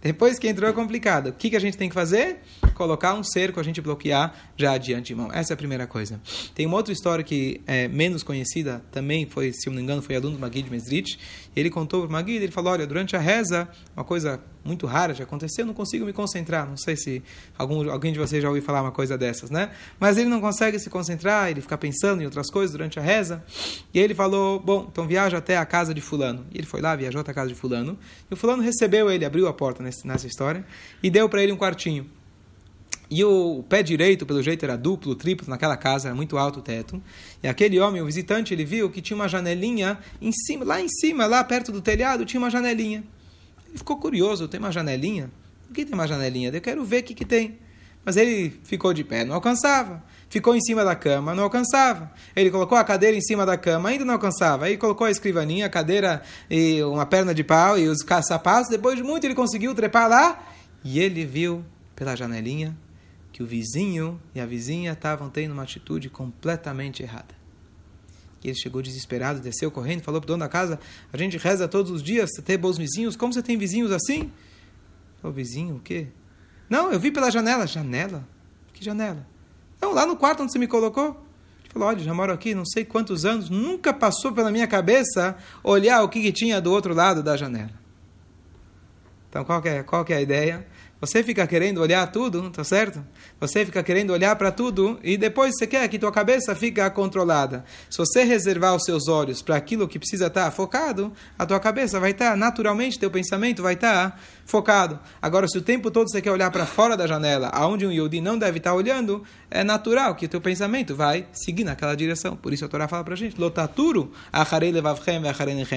Depois 0.00 0.38
que 0.38 0.48
entrou 0.48 0.68
é 0.70 0.72
complicado. 0.72 1.28
O 1.28 1.32
que, 1.32 1.50
que 1.50 1.56
a 1.56 1.60
gente 1.60 1.76
tem 1.76 1.88
que 1.88 1.94
fazer? 1.94 2.40
Colocar 2.76 3.14
um 3.14 3.24
cerco, 3.24 3.58
a 3.58 3.62
gente 3.62 3.80
bloquear 3.80 4.34
já 4.54 4.76
de 4.76 4.92
antemão. 4.92 5.30
Essa 5.32 5.52
é 5.52 5.54
a 5.54 5.56
primeira 5.56 5.86
coisa. 5.86 6.20
Tem 6.54 6.66
uma 6.66 6.76
outra 6.76 6.92
história 6.92 7.24
que 7.24 7.62
é 7.66 7.88
menos 7.88 8.22
conhecida, 8.22 8.84
também 8.92 9.24
foi, 9.24 9.50
se 9.50 9.66
eu 9.66 9.70
não 9.70 9.78
me 9.78 9.82
engano, 9.82 10.02
foi 10.02 10.14
aluno 10.14 10.36
do 10.36 10.38
Magid 10.38 10.70
Mesrit. 10.70 11.18
Ele 11.56 11.70
contou 11.70 12.02
para 12.02 12.10
o 12.10 12.12
Magid, 12.12 12.42
ele 12.44 12.52
falou, 12.52 12.74
olha, 12.74 12.86
durante 12.86 13.16
a 13.16 13.18
reza, 13.18 13.66
uma 13.96 14.04
coisa 14.04 14.38
muito 14.62 14.86
rara 14.86 15.14
de 15.14 15.22
acontecer, 15.22 15.62
eu 15.62 15.66
não 15.66 15.72
consigo 15.72 16.04
me 16.04 16.12
concentrar. 16.12 16.68
Não 16.68 16.76
sei 16.76 16.96
se 16.96 17.22
algum, 17.56 17.90
alguém 17.90 18.12
de 18.12 18.18
vocês 18.18 18.42
já 18.42 18.48
ouviu 18.48 18.62
falar 18.62 18.82
uma 18.82 18.92
coisa 18.92 19.16
dessas, 19.16 19.48
né? 19.48 19.70
Mas 19.98 20.18
ele 20.18 20.28
não 20.28 20.40
consegue 20.40 20.78
se 20.78 20.90
concentrar, 20.90 21.50
ele 21.50 21.62
fica 21.62 21.78
pensando 21.78 22.20
em 22.20 22.26
outras 22.26 22.50
coisas 22.50 22.72
durante 22.72 22.98
a 22.98 23.02
reza. 23.02 23.42
E 23.94 23.98
ele 23.98 24.14
falou: 24.14 24.60
Bom, 24.60 24.86
então 24.92 25.06
viaja 25.06 25.38
até 25.38 25.56
a 25.56 25.64
casa 25.64 25.94
de 25.94 26.02
Fulano. 26.02 26.44
E 26.52 26.58
ele 26.58 26.66
foi 26.66 26.82
lá, 26.82 26.94
viajou 26.94 27.22
até 27.22 27.30
a 27.30 27.34
casa 27.34 27.48
de 27.48 27.54
Fulano. 27.54 27.98
E 28.30 28.34
o 28.34 28.36
Fulano 28.36 28.62
recebeu 28.62 29.10
ele, 29.10 29.24
abriu 29.24 29.48
a 29.48 29.52
porta 29.54 29.82
nessa 29.82 30.26
história 30.26 30.62
e 31.02 31.08
deu 31.08 31.26
para 31.28 31.42
ele 31.42 31.52
um 31.52 31.56
quartinho. 31.56 32.06
E 33.08 33.22
o 33.22 33.64
pé 33.68 33.82
direito, 33.82 34.26
pelo 34.26 34.42
jeito, 34.42 34.64
era 34.64 34.76
duplo, 34.76 35.14
triplo 35.14 35.48
naquela 35.48 35.76
casa, 35.76 36.08
era 36.08 36.14
muito 36.14 36.36
alto 36.36 36.58
o 36.58 36.62
teto. 36.62 37.00
E 37.42 37.46
aquele 37.46 37.78
homem, 37.78 38.02
o 38.02 38.06
visitante, 38.06 38.52
ele 38.52 38.64
viu 38.64 38.90
que 38.90 39.00
tinha 39.00 39.16
uma 39.16 39.28
janelinha 39.28 39.98
em 40.20 40.32
cima, 40.32 40.64
lá 40.64 40.80
em 40.80 40.88
cima, 40.88 41.24
lá 41.26 41.42
perto 41.44 41.70
do 41.70 41.80
telhado, 41.80 42.24
tinha 42.24 42.40
uma 42.40 42.50
janelinha. 42.50 43.04
Ele 43.68 43.78
ficou 43.78 43.96
curioso, 43.98 44.48
tem 44.48 44.58
uma 44.58 44.72
janelinha? 44.72 45.30
Por 45.68 45.74
que 45.74 45.84
tem 45.84 45.94
uma 45.94 46.08
janelinha? 46.08 46.50
Eu 46.52 46.60
quero 46.60 46.84
ver 46.84 47.00
o 47.00 47.04
que, 47.04 47.14
que 47.14 47.24
tem. 47.24 47.58
Mas 48.04 48.16
ele 48.16 48.60
ficou 48.64 48.92
de 48.92 49.04
pé, 49.04 49.24
não 49.24 49.34
alcançava. 49.36 50.02
Ficou 50.28 50.56
em 50.56 50.60
cima 50.60 50.84
da 50.84 50.96
cama, 50.96 51.32
não 51.32 51.44
alcançava. 51.44 52.10
Ele 52.34 52.50
colocou 52.50 52.76
a 52.76 52.82
cadeira 52.82 53.16
em 53.16 53.20
cima 53.20 53.46
da 53.46 53.56
cama, 53.56 53.88
ainda 53.88 54.04
não 54.04 54.14
alcançava. 54.14 54.66
Aí 54.66 54.76
colocou 54.76 55.06
a 55.06 55.10
escrivaninha, 55.10 55.66
a 55.66 55.68
cadeira 55.68 56.22
e 56.50 56.82
uma 56.82 57.06
perna 57.06 57.32
de 57.32 57.44
pau 57.44 57.78
e 57.78 57.86
os 57.86 57.98
sapatos. 58.22 58.68
Depois 58.68 58.96
de 58.96 59.02
muito 59.04 59.24
ele 59.24 59.34
conseguiu 59.34 59.74
trepar 59.74 60.08
lá 60.08 60.44
e 60.84 60.98
ele 60.98 61.24
viu 61.24 61.64
pela 61.94 62.16
janelinha 62.16 62.76
que 63.36 63.42
o 63.42 63.46
vizinho 63.46 64.18
e 64.34 64.40
a 64.40 64.46
vizinha 64.46 64.92
estavam 64.92 65.28
tendo 65.28 65.52
uma 65.52 65.62
atitude 65.62 66.08
completamente 66.08 67.02
errada. 67.02 67.34
E 68.42 68.48
ele 68.48 68.56
chegou 68.56 68.80
desesperado, 68.80 69.40
desceu 69.40 69.70
correndo, 69.70 70.00
falou 70.00 70.22
para 70.22 70.26
o 70.26 70.28
dono 70.28 70.40
da 70.40 70.48
casa: 70.48 70.80
A 71.12 71.18
gente 71.18 71.36
reza 71.36 71.68
todos 71.68 71.92
os 71.92 72.02
dias, 72.02 72.30
ter 72.42 72.56
bons 72.56 72.78
vizinhos, 72.78 73.14
como 73.14 73.34
você 73.34 73.42
tem 73.42 73.58
vizinhos 73.58 73.92
assim? 73.92 74.32
O 75.22 75.30
vizinho, 75.30 75.76
o 75.76 75.80
quê? 75.80 76.06
Não, 76.66 76.90
eu 76.90 76.98
vi 76.98 77.10
pela 77.10 77.30
janela. 77.30 77.66
Janela? 77.66 78.26
Que 78.72 78.82
janela? 78.82 79.26
Não, 79.82 79.92
lá 79.92 80.06
no 80.06 80.16
quarto 80.16 80.42
onde 80.42 80.52
você 80.52 80.58
me 80.58 80.66
colocou. 80.66 81.08
Ele 81.62 81.74
falou: 81.74 81.88
Olha, 81.88 81.98
já 81.98 82.14
moro 82.14 82.32
aqui 82.32 82.54
não 82.54 82.64
sei 82.64 82.86
quantos 82.86 83.26
anos, 83.26 83.50
nunca 83.50 83.92
passou 83.92 84.32
pela 84.32 84.50
minha 84.50 84.66
cabeça 84.66 85.36
olhar 85.62 86.02
o 86.02 86.08
que, 86.08 86.22
que 86.22 86.32
tinha 86.32 86.58
do 86.58 86.72
outro 86.72 86.94
lado 86.94 87.22
da 87.22 87.36
janela. 87.36 87.84
Então, 89.28 89.44
qual 89.44 89.60
é, 89.66 89.82
qual 89.82 90.06
é 90.08 90.14
a 90.14 90.22
ideia? 90.22 90.66
Você 90.98 91.22
fica 91.22 91.46
querendo 91.46 91.78
olhar 91.82 92.06
tudo, 92.10 92.48
tá 92.50 92.64
certo? 92.64 93.04
Você 93.38 93.66
fica 93.66 93.82
querendo 93.82 94.14
olhar 94.14 94.34
para 94.34 94.50
tudo 94.50 94.98
e 95.02 95.18
depois 95.18 95.52
você 95.54 95.66
quer 95.66 95.86
que 95.88 95.98
tua 95.98 96.10
cabeça 96.10 96.54
fique 96.54 96.80
controlada. 96.90 97.66
Se 97.90 97.98
você 97.98 98.24
reservar 98.24 98.74
os 98.74 98.84
seus 98.84 99.06
olhos 99.06 99.42
para 99.42 99.56
aquilo 99.56 99.86
que 99.86 99.98
precisa 99.98 100.28
estar 100.28 100.46
tá 100.46 100.50
focado, 100.50 101.12
a 101.38 101.44
tua 101.44 101.60
cabeça 101.60 102.00
vai 102.00 102.12
estar, 102.12 102.30
tá, 102.30 102.36
naturalmente, 102.36 102.98
teu 102.98 103.10
pensamento 103.10 103.62
vai 103.62 103.74
estar 103.74 104.10
tá 104.12 104.18
focado. 104.46 104.98
Agora, 105.20 105.46
se 105.46 105.58
o 105.58 105.62
tempo 105.62 105.90
todo 105.90 106.10
você 106.10 106.22
quer 106.22 106.32
olhar 106.32 106.50
para 106.50 106.64
fora 106.64 106.96
da 106.96 107.06
janela, 107.06 107.48
aonde 107.48 107.86
um 107.86 107.92
Yodi 107.92 108.22
não 108.22 108.38
deve 108.38 108.56
estar 108.56 108.72
olhando, 108.72 109.22
é 109.50 109.62
natural 109.62 110.14
que 110.14 110.24
o 110.24 110.28
teu 110.28 110.40
pensamento 110.40 110.96
vai 110.96 111.26
seguir 111.30 111.64
naquela 111.64 111.94
direção. 111.94 112.36
Por 112.36 112.54
isso 112.54 112.64
a 112.64 112.68
Torá 112.68 112.88
fala 112.88 113.04
para 113.04 113.12
a 113.12 113.16
gente, 113.18 113.38
lotaturo, 113.38 114.12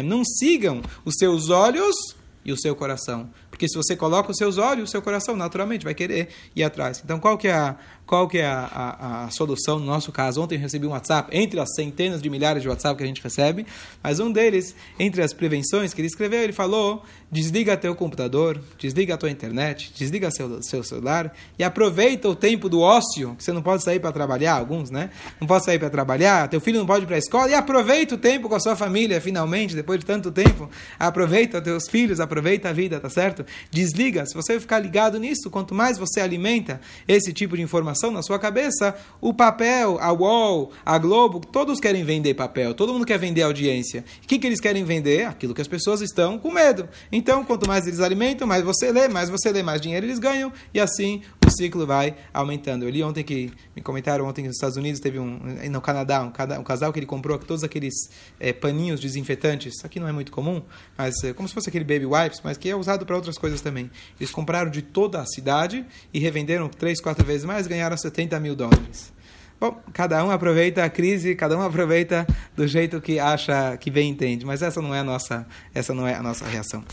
não 0.02 0.24
sigam 0.24 0.82
os 1.04 1.16
seus 1.18 1.50
olhos 1.50 2.19
e 2.44 2.52
o 2.52 2.58
seu 2.58 2.76
coração. 2.76 3.30
Porque 3.50 3.68
se 3.68 3.76
você 3.76 3.96
coloca 3.96 4.32
os 4.32 4.38
seus 4.38 4.58
olhos, 4.58 4.90
o 4.90 4.92
seu 4.92 5.02
coração 5.02 5.36
naturalmente 5.36 5.84
vai 5.84 5.94
querer 5.94 6.30
ir 6.56 6.64
atrás. 6.64 7.02
Então, 7.04 7.20
qual 7.20 7.38
que 7.38 7.48
é 7.48 7.54
a, 7.54 7.76
qual 8.10 8.28
que 8.28 8.40
é 8.40 8.46
a, 8.48 8.66
a, 8.66 9.26
a, 9.26 9.30
solução 9.30 9.78
no 9.78 9.86
nosso 9.86 10.12
caso? 10.12 10.42
Ontem 10.42 10.56
eu 10.56 10.62
recebi 10.62 10.88
um 10.88 10.90
WhatsApp, 10.90 11.30
entre 11.32 11.60
as 11.60 11.76
centenas 11.76 12.20
de 12.20 12.28
milhares 12.28 12.64
de 12.64 12.68
WhatsApp 12.68 12.98
que 12.98 13.04
a 13.04 13.06
gente 13.06 13.22
recebe, 13.22 13.68
mas 14.02 14.20
um 14.20 14.32
deles, 14.32 14.76
entre 14.98 15.22
as 15.22 15.32
prevenções 15.32 15.94
que 15.94 16.02
ele 16.02 16.08
escreveu, 16.08 16.42
ele 16.42 16.52
falou: 16.52 17.04
desliga 17.32 17.78
teu 17.78 17.94
computador, 17.94 18.60
desliga 18.80 19.14
a 19.14 19.18
tua 19.18 19.30
internet, 19.30 19.94
desliga 19.96 20.32
seu, 20.32 20.64
seu 20.64 20.84
celular 20.84 21.32
e 21.60 21.64
aproveita 21.64 22.28
o 22.28 22.36
tempo 22.36 22.68
do 22.68 22.82
ócio, 22.82 23.36
que 23.36 23.44
você 23.44 23.54
não 23.54 23.62
pode 23.62 23.84
sair 23.84 24.00
para 24.00 24.12
trabalhar, 24.12 24.54
alguns, 24.56 24.90
né? 24.90 25.12
Não 25.40 25.48
pode 25.48 25.64
sair 25.64 25.78
para 25.78 25.92
trabalhar, 25.92 26.48
teu 26.48 26.60
filho 26.60 26.80
não 26.80 26.88
pode 26.88 27.04
ir 27.04 27.06
para 27.06 27.16
a 27.16 27.20
escola, 27.20 27.48
e 27.52 27.54
aproveita 27.54 28.16
o 28.16 28.18
tempo 28.18 28.50
com 28.50 28.56
a 28.56 28.60
sua 28.60 28.76
família, 28.76 29.22
finalmente, 29.22 29.76
depois 29.76 30.00
de 30.00 30.08
tanto 30.08 30.32
tempo. 30.32 30.68
Aproveita 30.98 31.62
teus 31.62 31.88
filhos, 31.88 32.20
aproveita 32.20 32.70
a 32.70 32.74
vida, 32.74 33.00
tá 33.00 33.10
certo? 33.10 33.46
Desliga. 33.70 34.26
Se 34.26 34.34
você 34.34 34.60
ficar 34.60 34.80
ligado 34.80 35.20
nisso, 35.20 35.52
quanto 35.52 35.76
mais 35.76 36.00
você 36.00 36.20
alimenta 36.20 36.82
esse 37.08 37.32
tipo 37.32 37.56
de 37.56 37.62
informação, 37.62 37.99
informação 38.00 38.12
na 38.12 38.22
sua 38.22 38.40
cabeça, 38.40 38.96
o 39.20 39.34
papel, 39.34 39.98
a 40.00 40.12
UOL, 40.14 40.72
a 40.86 40.98
Globo, 40.98 41.40
todos 41.40 41.80
querem 41.80 42.04
vender 42.04 42.34
papel, 42.34 42.74
todo 42.74 42.94
mundo 42.94 43.06
quer 43.06 43.20
vender 43.20 43.42
audiência. 43.42 44.04
O 44.24 44.28
que, 44.28 44.40
que 44.40 44.48
eles 44.48 44.62
querem 44.62 44.84
vender? 44.84 45.26
Aquilo 45.26 45.54
que 45.54 45.62
as 45.62 45.68
pessoas 45.68 46.02
estão 46.02 46.40
com 46.40 46.52
medo. 46.52 46.88
Então, 47.12 47.44
quanto 47.44 47.68
mais 47.68 47.86
eles 47.86 48.00
alimentam, 48.00 48.48
mais 48.48 48.64
você 48.64 48.92
lê, 48.92 49.08
mais 49.08 49.30
você 49.30 49.52
lê, 49.52 49.62
mais 49.62 49.82
dinheiro 49.82 50.06
eles 50.06 50.20
ganham, 50.20 50.52
e 50.74 50.80
assim 50.80 51.22
o 51.50 51.52
ciclo 51.52 51.86
vai 51.86 52.16
aumentando. 52.34 52.86
Eu 52.86 52.90
li 52.90 53.04
ontem 53.04 53.24
que, 53.24 53.52
me 53.76 53.82
comentaram 53.82 54.26
ontem 54.26 54.44
que 54.44 54.48
nos 54.48 54.56
Estados 54.56 54.78
Unidos 54.78 55.02
teve 55.02 55.20
um, 55.20 55.40
no 55.70 55.82
Canadá, 55.82 56.24
um, 56.24 56.60
um 56.60 56.64
casal 56.64 56.94
que 56.94 57.00
ele 57.00 57.06
comprou 57.06 57.38
todos 57.38 57.64
aqueles 57.64 57.94
é, 58.40 58.54
paninhos 58.54 59.02
desinfetantes, 59.02 59.84
aqui 59.84 60.00
não 60.00 60.08
é 60.08 60.12
muito 60.12 60.32
comum, 60.32 60.62
mas 60.98 61.22
é, 61.24 61.34
como 61.34 61.48
se 61.48 61.54
fosse 61.54 61.70
aquele 61.70 61.84
baby 61.84 62.06
wipes, 62.06 62.40
mas 62.44 62.58
que 62.58 62.70
é 62.70 62.76
usado 62.76 63.06
para 63.06 63.16
outras 63.16 63.38
coisas 63.38 63.60
também. 63.60 63.92
Eles 64.20 64.32
compraram 64.32 64.72
de 64.72 64.82
toda 64.82 65.20
a 65.20 65.26
cidade 65.26 65.86
e 66.14 66.20
revenderam 66.20 66.70
três, 66.70 67.02
quatro 67.02 67.26
vezes 67.26 67.46
mais, 67.46 67.68
ganharam 67.68 67.80
ganharam 67.80 67.98
70 67.98 68.40
mil 68.40 68.56
dólares. 68.56 69.12
Bom, 69.60 69.82
cada 69.92 70.24
um 70.24 70.32
aproveita 70.32 70.84
a 70.84 70.90
crise, 70.90 71.36
cada 71.36 71.58
um 71.58 71.62
aproveita 71.62 72.26
do 72.56 72.68
jeito 72.68 73.02
que 73.02 73.20
acha 73.20 73.76
que 73.78 73.92
bem 73.92 74.10
entende, 74.10 74.46
mas 74.46 74.62
essa 74.62 74.82
não 74.82 74.96
é 74.96 75.00
a 75.00 75.04
nossa, 75.04 75.46
essa 75.74 75.94
não 75.94 76.08
é 76.08 76.16
a 76.16 76.24
nossa 76.24 76.46
reação. 76.46 76.84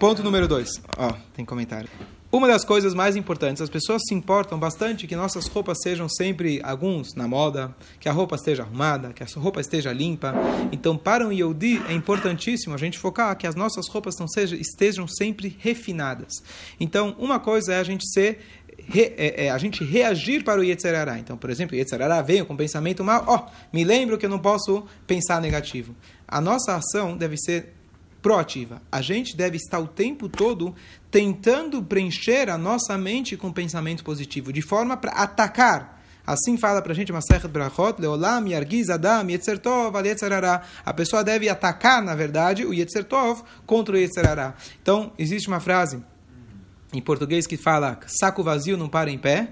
Ponto 0.00 0.22
número 0.22 0.48
dois. 0.48 0.68
Ó, 0.96 1.10
oh, 1.10 1.12
tem 1.34 1.44
comentário. 1.44 1.88
Uma 2.34 2.48
das 2.48 2.64
coisas 2.64 2.94
mais 2.94 3.14
importantes, 3.14 3.62
as 3.62 3.70
pessoas 3.70 4.02
se 4.08 4.12
importam 4.12 4.58
bastante 4.58 5.06
que 5.06 5.14
nossas 5.14 5.46
roupas 5.46 5.78
sejam 5.80 6.08
sempre, 6.08 6.60
alguns, 6.64 7.14
na 7.14 7.28
moda, 7.28 7.72
que 8.00 8.08
a 8.08 8.12
roupa 8.12 8.34
esteja 8.34 8.64
arrumada, 8.64 9.12
que 9.12 9.22
a 9.22 9.26
roupa 9.36 9.60
esteja 9.60 9.92
limpa. 9.92 10.34
Então, 10.72 10.96
para 10.96 11.24
um 11.24 11.30
Yehudi, 11.30 11.80
é 11.88 11.92
importantíssimo 11.92 12.74
a 12.74 12.76
gente 12.76 12.98
focar 12.98 13.36
que 13.36 13.46
as 13.46 13.54
nossas 13.54 13.86
roupas 13.88 14.16
não 14.18 14.26
sejam, 14.26 14.58
estejam 14.58 15.06
sempre 15.06 15.56
refinadas. 15.60 16.42
Então, 16.80 17.14
uma 17.20 17.38
coisa 17.38 17.74
é 17.74 17.78
a 17.78 17.84
gente 17.84 18.04
ser 18.12 18.40
Re, 18.76 19.14
é, 19.16 19.46
é, 19.46 19.50
a 19.50 19.56
gente 19.56 19.84
reagir 19.84 20.42
para 20.42 20.60
o 20.60 20.64
Yetzerará. 20.64 21.16
Então, 21.16 21.36
por 21.36 21.48
exemplo, 21.48 21.76
o 21.76 21.78
Yetzerará 21.78 22.20
veio 22.20 22.44
com 22.44 22.56
pensamento 22.56 23.04
mal, 23.04 23.22
ó, 23.28 23.36
oh, 23.36 23.50
me 23.72 23.84
lembro 23.84 24.18
que 24.18 24.26
eu 24.26 24.30
não 24.30 24.40
posso 24.40 24.84
pensar 25.06 25.40
negativo. 25.40 25.94
A 26.26 26.40
nossa 26.40 26.74
ação 26.74 27.16
deve 27.16 27.36
ser 27.36 27.72
proativa. 28.24 28.80
A 28.90 29.02
gente 29.02 29.36
deve 29.36 29.58
estar 29.58 29.78
o 29.78 29.86
tempo 29.86 30.30
todo 30.30 30.74
tentando 31.10 31.82
preencher 31.82 32.48
a 32.48 32.56
nossa 32.56 32.96
mente 32.96 33.36
com 33.36 33.52
pensamento 33.52 34.02
positivo, 34.02 34.50
de 34.50 34.62
forma 34.62 34.96
para 34.96 35.12
atacar. 35.12 36.02
Assim 36.26 36.56
fala 36.56 36.80
para 36.80 36.92
a 36.92 36.94
gente 36.94 37.12
Masechet 37.12 37.46
Brachot, 37.48 38.00
Leolam, 38.00 38.48
Yargiz, 38.48 38.88
Adam, 38.88 39.28
Yetzer 39.28 39.58
Tov, 39.58 39.94
Yetzerará. 39.98 40.62
A 40.86 40.94
pessoa 40.94 41.22
deve 41.22 41.50
atacar, 41.50 42.02
na 42.02 42.14
verdade, 42.14 42.64
o 42.64 42.72
Yetzer 42.72 43.04
Tov 43.04 43.42
contra 43.66 43.94
o 43.94 43.98
Yetzerará. 43.98 44.54
Então, 44.80 45.12
existe 45.18 45.46
uma 45.46 45.60
frase 45.60 46.02
em 46.94 47.02
português 47.02 47.46
que 47.46 47.58
fala 47.58 48.00
saco 48.06 48.42
vazio 48.42 48.78
não 48.78 48.88
para 48.88 49.10
em 49.10 49.18
pé. 49.18 49.50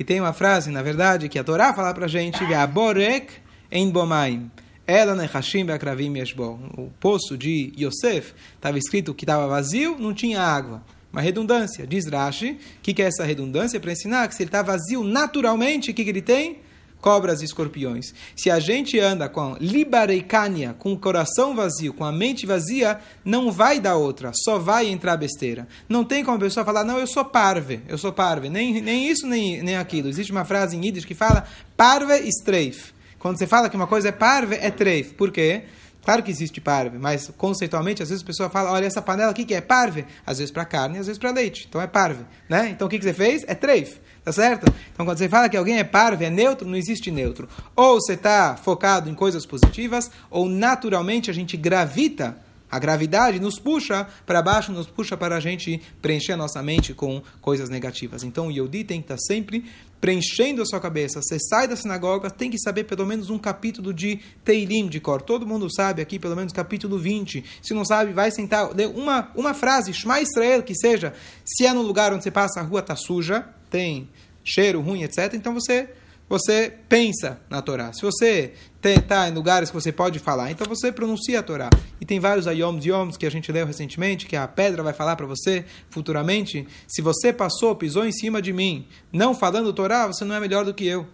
E 0.00 0.02
tem 0.02 0.20
uma 0.20 0.32
frase, 0.32 0.72
na 0.72 0.82
verdade, 0.82 1.28
que 1.28 1.38
a 1.38 1.44
Torá 1.44 1.72
fala 1.72 1.94
para 1.94 2.06
a 2.06 2.08
gente, 2.08 2.42
Aborek 2.52 3.34
em 3.70 3.88
bomaim. 3.88 4.50
Ela 4.90 5.14
nechashim 5.14 5.64
beakravim 5.64 6.18
yeshbo. 6.18 6.58
O 6.76 6.90
poço 6.98 7.38
de 7.38 7.72
Yosef 7.78 8.34
estava 8.56 8.76
escrito 8.76 9.14
que 9.14 9.22
estava 9.22 9.46
vazio, 9.46 9.96
não 9.96 10.12
tinha 10.12 10.40
água. 10.42 10.82
Uma 11.12 11.20
redundância. 11.20 11.86
Diz 11.86 12.06
Rashi, 12.08 12.52
o 12.52 12.58
que, 12.82 12.92
que 12.92 13.00
é 13.00 13.06
essa 13.06 13.24
redundância? 13.24 13.78
Para 13.78 13.92
ensinar 13.92 14.26
que 14.26 14.34
se 14.34 14.42
ele 14.42 14.48
está 14.48 14.62
vazio 14.62 15.04
naturalmente, 15.04 15.92
o 15.92 15.94
que, 15.94 16.02
que 16.02 16.10
ele 16.10 16.20
tem? 16.20 16.58
cobras 17.00 17.40
e 17.40 17.46
escorpiões. 17.46 18.12
Se 18.36 18.50
a 18.50 18.60
gente 18.60 18.98
anda 18.98 19.26
com 19.26 19.56
libareikania, 19.58 20.74
com 20.78 20.92
o 20.92 20.98
coração 20.98 21.56
vazio, 21.56 21.94
com 21.94 22.04
a 22.04 22.12
mente 22.12 22.44
vazia, 22.44 23.00
não 23.24 23.50
vai 23.50 23.80
dar 23.80 23.96
outra, 23.96 24.32
só 24.34 24.58
vai 24.58 24.86
entrar 24.86 25.16
besteira. 25.16 25.66
Não 25.88 26.04
tem 26.04 26.22
como 26.22 26.36
a 26.36 26.40
pessoa 26.40 26.62
falar, 26.62 26.84
não, 26.84 26.98
eu 26.98 27.06
sou 27.06 27.24
parve, 27.24 27.80
eu 27.88 27.96
sou 27.96 28.12
parve. 28.12 28.50
Nem, 28.50 28.82
nem 28.82 29.08
isso, 29.08 29.26
nem, 29.26 29.62
nem 29.62 29.78
aquilo. 29.78 30.10
Existe 30.10 30.30
uma 30.30 30.44
frase 30.44 30.76
em 30.76 30.84
Yiddish 30.84 31.06
que 31.06 31.14
fala 31.14 31.46
parve 31.74 32.18
estreif. 32.18 32.92
Quando 33.20 33.38
você 33.38 33.46
fala 33.46 33.68
que 33.68 33.76
uma 33.76 33.86
coisa 33.86 34.08
é 34.08 34.12
parve, 34.12 34.56
é 34.56 34.70
treif. 34.70 35.12
Por 35.14 35.30
quê? 35.30 35.64
Claro 36.02 36.22
que 36.22 36.30
existe 36.30 36.60
parve, 36.62 36.98
mas 36.98 37.30
conceitualmente, 37.36 38.02
às 38.02 38.08
vezes 38.08 38.24
a 38.24 38.26
pessoa 38.26 38.48
fala, 38.48 38.72
olha, 38.72 38.86
essa 38.86 39.02
panela 39.02 39.30
aqui 39.30 39.44
que 39.44 39.52
é 39.52 39.60
parve? 39.60 40.06
Às 40.26 40.38
vezes 40.38 40.50
para 40.50 40.64
carne, 40.64 40.98
às 40.98 41.06
vezes 41.06 41.18
para 41.18 41.30
leite. 41.30 41.66
Então 41.68 41.80
é 41.80 41.86
parve, 41.86 42.24
né? 42.48 42.70
Então 42.70 42.86
o 42.86 42.90
que, 42.90 42.98
que 42.98 43.04
você 43.04 43.12
fez? 43.12 43.44
É 43.46 43.54
treif. 43.54 44.00
Tá 44.24 44.32
certo? 44.32 44.70
Então, 44.92 45.06
quando 45.06 45.16
você 45.16 45.30
fala 45.30 45.48
que 45.48 45.56
alguém 45.56 45.78
é 45.78 45.84
parvo, 45.84 46.22
é 46.22 46.28
neutro, 46.28 46.68
não 46.68 46.76
existe 46.76 47.10
neutro. 47.10 47.48
Ou 47.74 47.94
você 47.94 48.12
está 48.12 48.54
focado 48.54 49.08
em 49.08 49.14
coisas 49.14 49.46
positivas, 49.46 50.10
ou 50.30 50.46
naturalmente 50.46 51.30
a 51.30 51.32
gente 51.32 51.56
gravita, 51.56 52.36
a 52.70 52.78
gravidade 52.78 53.40
nos 53.40 53.58
puxa 53.58 54.06
para 54.24 54.40
baixo, 54.40 54.72
nos 54.72 54.86
puxa 54.86 55.16
para 55.16 55.36
a 55.36 55.40
gente 55.40 55.80
preencher 56.00 56.32
a 56.32 56.36
nossa 56.36 56.62
mente 56.62 56.94
com 56.94 57.22
coisas 57.40 57.68
negativas. 57.68 58.22
Então, 58.22 58.48
o 58.48 58.50
Yodi 58.50 58.84
tem 58.84 59.00
que 59.00 59.12
estar 59.12 59.18
sempre 59.18 59.64
preenchendo 60.00 60.62
a 60.62 60.66
sua 60.66 60.80
cabeça. 60.80 61.20
Você 61.20 61.38
sai 61.38 61.68
da 61.68 61.76
sinagoga, 61.76 62.30
tem 62.30 62.50
que 62.50 62.58
saber 62.58 62.84
pelo 62.84 63.04
menos 63.04 63.28
um 63.28 63.38
capítulo 63.38 63.92
de 63.92 64.20
Teilim 64.44 64.88
de 64.88 64.98
cor. 64.98 65.20
Todo 65.20 65.46
mundo 65.46 65.68
sabe 65.72 66.00
aqui, 66.00 66.18
pelo 66.18 66.34
menos 66.34 66.52
capítulo 66.52 66.98
20. 66.98 67.44
Se 67.60 67.74
não 67.74 67.84
sabe, 67.84 68.12
vai 68.12 68.30
sentar, 68.30 68.74
lê 68.74 68.86
uma, 68.86 69.30
uma 69.34 69.52
frase, 69.52 69.92
Shema 69.92 70.20
Israel, 70.20 70.62
que 70.62 70.74
seja, 70.74 71.12
se 71.44 71.66
é 71.66 71.72
no 71.72 71.82
lugar 71.82 72.12
onde 72.12 72.24
você 72.24 72.30
passa, 72.30 72.60
a 72.60 72.62
rua 72.62 72.80
está 72.80 72.96
suja, 72.96 73.46
tem 73.68 74.08
cheiro 74.42 74.80
ruim, 74.80 75.02
etc. 75.02 75.34
Então 75.34 75.52
você 75.52 75.90
você 76.30 76.72
pensa 76.88 77.40
na 77.50 77.60
Torá. 77.60 77.92
Se 77.92 78.02
você 78.02 78.52
está 78.80 79.28
em 79.28 79.34
lugares 79.34 79.68
que 79.68 79.74
você 79.74 79.90
pode 79.90 80.20
falar, 80.20 80.52
então 80.52 80.64
você 80.64 80.92
pronuncia 80.92 81.40
a 81.40 81.42
Torá. 81.42 81.68
E 82.00 82.06
tem 82.06 82.20
vários 82.20 82.46
ayoms 82.46 82.86
e 82.86 82.90
yoms 82.90 83.16
que 83.16 83.26
a 83.26 83.30
gente 83.30 83.50
leu 83.50 83.66
recentemente, 83.66 84.26
que 84.26 84.36
a 84.36 84.46
pedra 84.46 84.80
vai 84.80 84.92
falar 84.92 85.16
para 85.16 85.26
você 85.26 85.64
futuramente. 85.90 86.68
Se 86.86 87.02
você 87.02 87.32
passou, 87.32 87.74
pisou 87.74 88.06
em 88.06 88.12
cima 88.12 88.40
de 88.40 88.52
mim, 88.52 88.86
não 89.12 89.34
falando 89.34 89.72
Torá, 89.72 90.06
você 90.06 90.24
não 90.24 90.36
é 90.36 90.38
melhor 90.38 90.64
do 90.64 90.72
que 90.72 90.86
eu. 90.86 91.04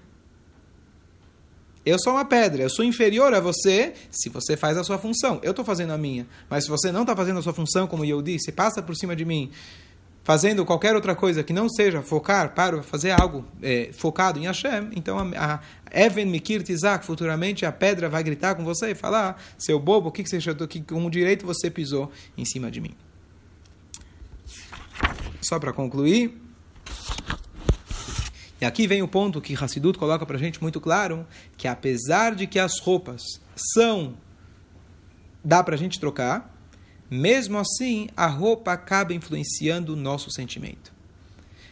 Eu 1.84 1.98
sou 1.98 2.12
uma 2.12 2.24
pedra, 2.24 2.64
eu 2.64 2.68
sou 2.68 2.84
inferior 2.84 3.32
a 3.32 3.40
você 3.40 3.94
se 4.10 4.28
você 4.28 4.54
faz 4.54 4.76
a 4.76 4.84
sua 4.84 4.98
função. 4.98 5.40
Eu 5.42 5.52
estou 5.52 5.64
fazendo 5.64 5.94
a 5.94 5.98
minha. 5.98 6.26
Mas 6.50 6.64
se 6.64 6.70
você 6.70 6.92
não 6.92 7.02
está 7.02 7.16
fazendo 7.16 7.38
a 7.38 7.42
sua 7.42 7.54
função, 7.54 7.86
como 7.86 8.04
eu 8.04 8.20
disse, 8.20 8.52
passa 8.52 8.82
por 8.82 8.94
cima 8.94 9.16
de 9.16 9.24
mim, 9.24 9.50
fazendo 10.26 10.66
qualquer 10.66 10.96
outra 10.96 11.14
coisa 11.14 11.44
que 11.44 11.52
não 11.52 11.68
seja 11.68 12.02
focar 12.02 12.52
para 12.52 12.82
fazer 12.82 13.12
algo 13.12 13.44
é, 13.62 13.90
focado 13.92 14.40
em 14.40 14.46
Hashem, 14.46 14.90
então 14.96 15.16
a, 15.36 15.60
a 15.60 16.24
Mikir 16.26 16.64
Tizak, 16.64 17.06
futuramente 17.06 17.64
a 17.64 17.70
pedra 17.70 18.08
vai 18.08 18.24
gritar 18.24 18.56
com 18.56 18.64
você 18.64 18.90
e 18.90 18.94
falar: 18.96 19.40
seu 19.56 19.78
bobo, 19.78 20.08
o 20.08 20.12
que, 20.12 20.24
que 20.24 20.28
você 20.28 20.38
achou? 20.38 20.52
Que 20.66 20.80
com 20.82 21.08
direito 21.08 21.46
você 21.46 21.70
pisou 21.70 22.10
em 22.36 22.44
cima 22.44 22.72
de 22.72 22.80
mim? 22.80 22.90
Só 25.40 25.60
para 25.60 25.72
concluir. 25.72 26.36
E 28.60 28.64
aqui 28.64 28.88
vem 28.88 29.02
o 29.02 29.06
ponto 29.06 29.40
que 29.40 29.54
Hassidut 29.54 29.96
coloca 29.96 30.26
para 30.26 30.34
a 30.34 30.40
gente 30.40 30.60
muito 30.60 30.80
claro, 30.80 31.24
que 31.56 31.68
apesar 31.68 32.34
de 32.34 32.48
que 32.48 32.58
as 32.58 32.80
roupas 32.80 33.22
são, 33.54 34.16
dá 35.44 35.62
para 35.62 35.76
a 35.76 35.78
gente 35.78 36.00
trocar, 36.00 36.55
mesmo 37.10 37.58
assim 37.58 38.08
a 38.16 38.26
roupa 38.26 38.72
acaba 38.72 39.14
influenciando 39.14 39.92
o 39.92 39.96
nosso 39.96 40.30
sentimento. 40.30 40.94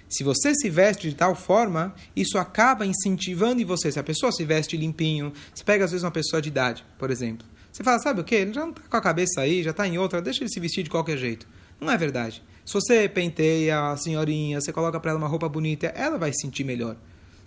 Se 0.09 0.23
você 0.23 0.55
se 0.55 0.71
veste 0.71 1.09
de 1.09 1.17
tal 1.17 1.35
forma, 1.35 1.95
isso 2.15 2.39
acaba 2.39 2.87
incentivando 2.87 3.61
em 3.61 3.65
você. 3.65 3.91
Se 3.91 3.99
a 3.99 4.05
pessoa 4.05 4.31
se 4.31 4.45
veste 4.45 4.77
limpinho, 4.77 5.33
você 5.53 5.65
pega 5.65 5.85
às 5.85 5.91
vezes 5.91 6.05
uma 6.05 6.11
pessoa 6.11 6.41
de 6.41 6.49
idade, 6.49 6.85
por 6.99 7.11
exemplo. 7.11 7.47
Você 7.73 7.83
fala, 7.83 7.99
sabe 7.99 8.21
o 8.21 8.25
que? 8.25 8.37
Ele 8.37 8.53
já 8.53 8.61
não 8.61 8.71
está 8.71 8.83
com 8.83 8.97
a 8.97 9.01
cabeça 9.01 9.41
aí, 9.41 9.63
já 9.63 9.73
está 9.73 9.89
em 9.89 9.99
outra, 9.99 10.23
deixa 10.23 10.45
ele 10.45 10.51
se 10.51 10.61
vestir 10.61 10.85
de 10.85 10.91
qualquer 10.91 11.19
jeito. 11.19 11.49
Não 11.81 11.91
é 11.91 11.97
verdade. 11.97 12.43
Se 12.65 12.73
você 12.73 13.09
penteia 13.09 13.91
a 13.91 13.97
senhorinha, 13.97 14.61
você 14.61 14.73
coloca 14.73 15.01
para 15.01 15.11
ela 15.11 15.19
uma 15.19 15.27
roupa 15.27 15.49
bonita, 15.49 15.89
ela 15.89 16.17
vai 16.17 16.33
se 16.33 16.43
sentir 16.43 16.63
melhor. 16.63 16.97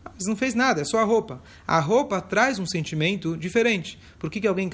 Mas 0.04 0.26
não 0.26 0.36
fez 0.36 0.54
nada, 0.54 0.82
é 0.82 0.84
só 0.84 1.00
a 1.00 1.04
roupa. 1.04 1.42
A 1.66 1.80
roupa 1.80 2.20
traz 2.20 2.60
um 2.60 2.66
sentimento 2.66 3.38
diferente. 3.38 3.98
Por 4.20 4.30
que, 4.30 4.42
que 4.42 4.48
alguém 4.48 4.70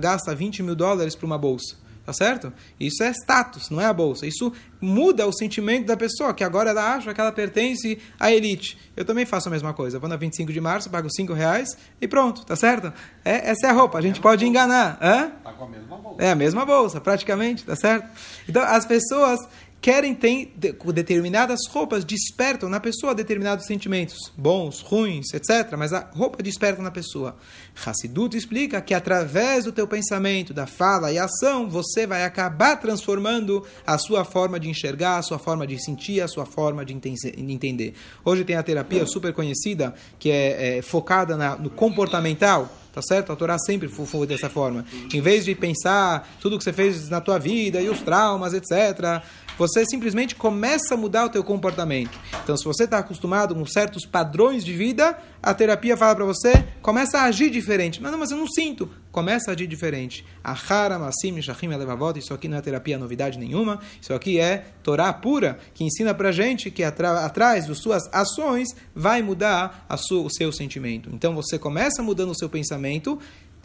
gasta 0.00 0.34
20 0.34 0.62
mil 0.62 0.76
dólares 0.76 1.16
para 1.16 1.26
uma 1.26 1.38
bolsa? 1.38 1.76
Tá 2.04 2.12
certo? 2.12 2.52
Isso 2.78 3.02
é 3.02 3.10
status, 3.12 3.70
não 3.70 3.80
é 3.80 3.86
a 3.86 3.92
bolsa. 3.92 4.26
Isso 4.26 4.52
muda 4.78 5.26
o 5.26 5.32
sentimento 5.32 5.86
da 5.86 5.96
pessoa, 5.96 6.34
que 6.34 6.44
agora 6.44 6.68
ela 6.68 6.94
acha 6.94 7.14
que 7.14 7.20
ela 7.20 7.32
pertence 7.32 7.98
à 8.20 8.30
elite. 8.30 8.78
Eu 8.94 9.06
também 9.06 9.24
faço 9.24 9.48
a 9.48 9.50
mesma 9.50 9.72
coisa. 9.72 9.96
Eu 9.96 10.00
vou 10.00 10.08
na 10.08 10.16
25 10.16 10.52
de 10.52 10.60
março, 10.60 10.90
pago 10.90 11.08
5 11.10 11.32
reais 11.32 11.78
e 11.98 12.06
pronto, 12.06 12.44
tá 12.44 12.54
certo? 12.54 12.92
É, 13.24 13.50
essa 13.50 13.68
é 13.68 13.70
a 13.70 13.72
roupa. 13.72 13.96
A 13.96 14.02
gente 14.02 14.20
pode 14.20 14.44
enganar. 14.46 14.98
Hã? 15.00 15.32
Tá 15.42 15.52
com 15.52 15.64
a 15.64 15.68
mesma 15.68 15.96
bolsa. 15.96 16.22
É 16.22 16.30
a 16.30 16.34
mesma 16.34 16.66
bolsa, 16.66 17.00
praticamente, 17.00 17.64
tá 17.64 17.74
certo? 17.74 18.06
Então, 18.46 18.62
as 18.62 18.84
pessoas 18.84 19.40
querem 19.84 20.14
ter 20.14 20.50
determinadas 20.94 21.60
roupas, 21.68 22.06
despertam 22.06 22.70
na 22.70 22.80
pessoa 22.80 23.14
determinados 23.14 23.66
sentimentos, 23.66 24.32
bons, 24.34 24.80
ruins, 24.80 25.34
etc. 25.34 25.76
Mas 25.76 25.92
a 25.92 26.08
roupa 26.10 26.42
desperta 26.42 26.80
na 26.80 26.90
pessoa. 26.90 27.36
Hassidut 27.84 28.34
explica 28.34 28.80
que 28.80 28.94
através 28.94 29.64
do 29.64 29.72
teu 29.72 29.86
pensamento, 29.86 30.54
da 30.54 30.66
fala 30.66 31.12
e 31.12 31.18
ação, 31.18 31.68
você 31.68 32.06
vai 32.06 32.24
acabar 32.24 32.76
transformando 32.76 33.62
a 33.86 33.98
sua 33.98 34.24
forma 34.24 34.58
de 34.58 34.70
enxergar, 34.70 35.18
a 35.18 35.22
sua 35.22 35.38
forma 35.38 35.66
de 35.66 35.78
sentir, 35.78 36.22
a 36.22 36.28
sua 36.28 36.46
forma 36.46 36.82
de 36.82 36.94
entender. 36.94 37.92
Hoje 38.24 38.42
tem 38.42 38.56
a 38.56 38.62
terapia 38.62 39.04
super 39.04 39.34
conhecida 39.34 39.94
que 40.18 40.30
é, 40.30 40.78
é 40.78 40.82
focada 40.82 41.36
na, 41.36 41.56
no 41.56 41.68
comportamental 41.68 42.70
Tá 42.94 43.02
certo? 43.02 43.32
A 43.32 43.36
Torá 43.36 43.58
sempre 43.58 43.88
foi 43.88 44.24
dessa 44.24 44.48
forma. 44.48 44.84
Em 45.12 45.20
vez 45.20 45.44
de 45.44 45.52
pensar 45.52 46.28
tudo 46.40 46.56
que 46.56 46.62
você 46.62 46.72
fez 46.72 47.08
na 47.08 47.20
tua 47.20 47.40
vida 47.40 47.80
e 47.80 47.88
os 47.88 48.00
traumas, 48.02 48.54
etc., 48.54 49.20
você 49.58 49.84
simplesmente 49.86 50.34
começa 50.34 50.94
a 50.94 50.96
mudar 50.96 51.26
o 51.26 51.28
teu 51.28 51.44
comportamento. 51.44 52.18
Então, 52.42 52.56
se 52.56 52.64
você 52.64 52.84
está 52.84 52.98
acostumado 52.98 53.54
com 53.54 53.64
certos 53.66 54.04
padrões 54.04 54.64
de 54.64 54.72
vida, 54.72 55.16
a 55.42 55.54
terapia 55.54 55.96
fala 55.96 56.14
para 56.14 56.24
você, 56.24 56.64
começa 56.82 57.18
a 57.18 57.24
agir 57.24 57.50
diferente. 57.50 58.02
Mas 58.02 58.12
não, 58.12 58.18
mas 58.18 58.30
eu 58.30 58.36
não 58.36 58.46
sinto. 58.46 58.90
Começa 59.12 59.50
a 59.50 59.54
agir 59.54 59.66
diferente. 59.66 60.24
Ahara, 60.42 60.98
Massim, 60.98 61.40
Shachim, 61.40 61.72
Elevavot, 61.72 62.18
isso 62.18 62.34
aqui 62.34 62.48
não 62.48 62.58
é 62.58 62.60
terapia 62.60 62.98
novidade 62.98 63.38
nenhuma. 63.38 63.78
Isso 64.00 64.12
aqui 64.12 64.40
é 64.40 64.64
Torá 64.82 65.12
pura, 65.12 65.58
que 65.72 65.84
ensina 65.84 66.12
para 66.12 66.32
gente 66.32 66.70
que 66.70 66.82
atrás 66.82 67.66
das 67.66 67.78
suas 67.78 68.02
ações 68.12 68.68
vai 68.94 69.22
mudar 69.22 69.86
sua, 69.98 70.22
o 70.22 70.30
seu 70.30 70.52
sentimento. 70.52 71.10
Então, 71.12 71.34
você 71.34 71.58
começa 71.58 72.02
mudando 72.02 72.30
o 72.30 72.34
seu 72.34 72.48
pensamento 72.48 73.18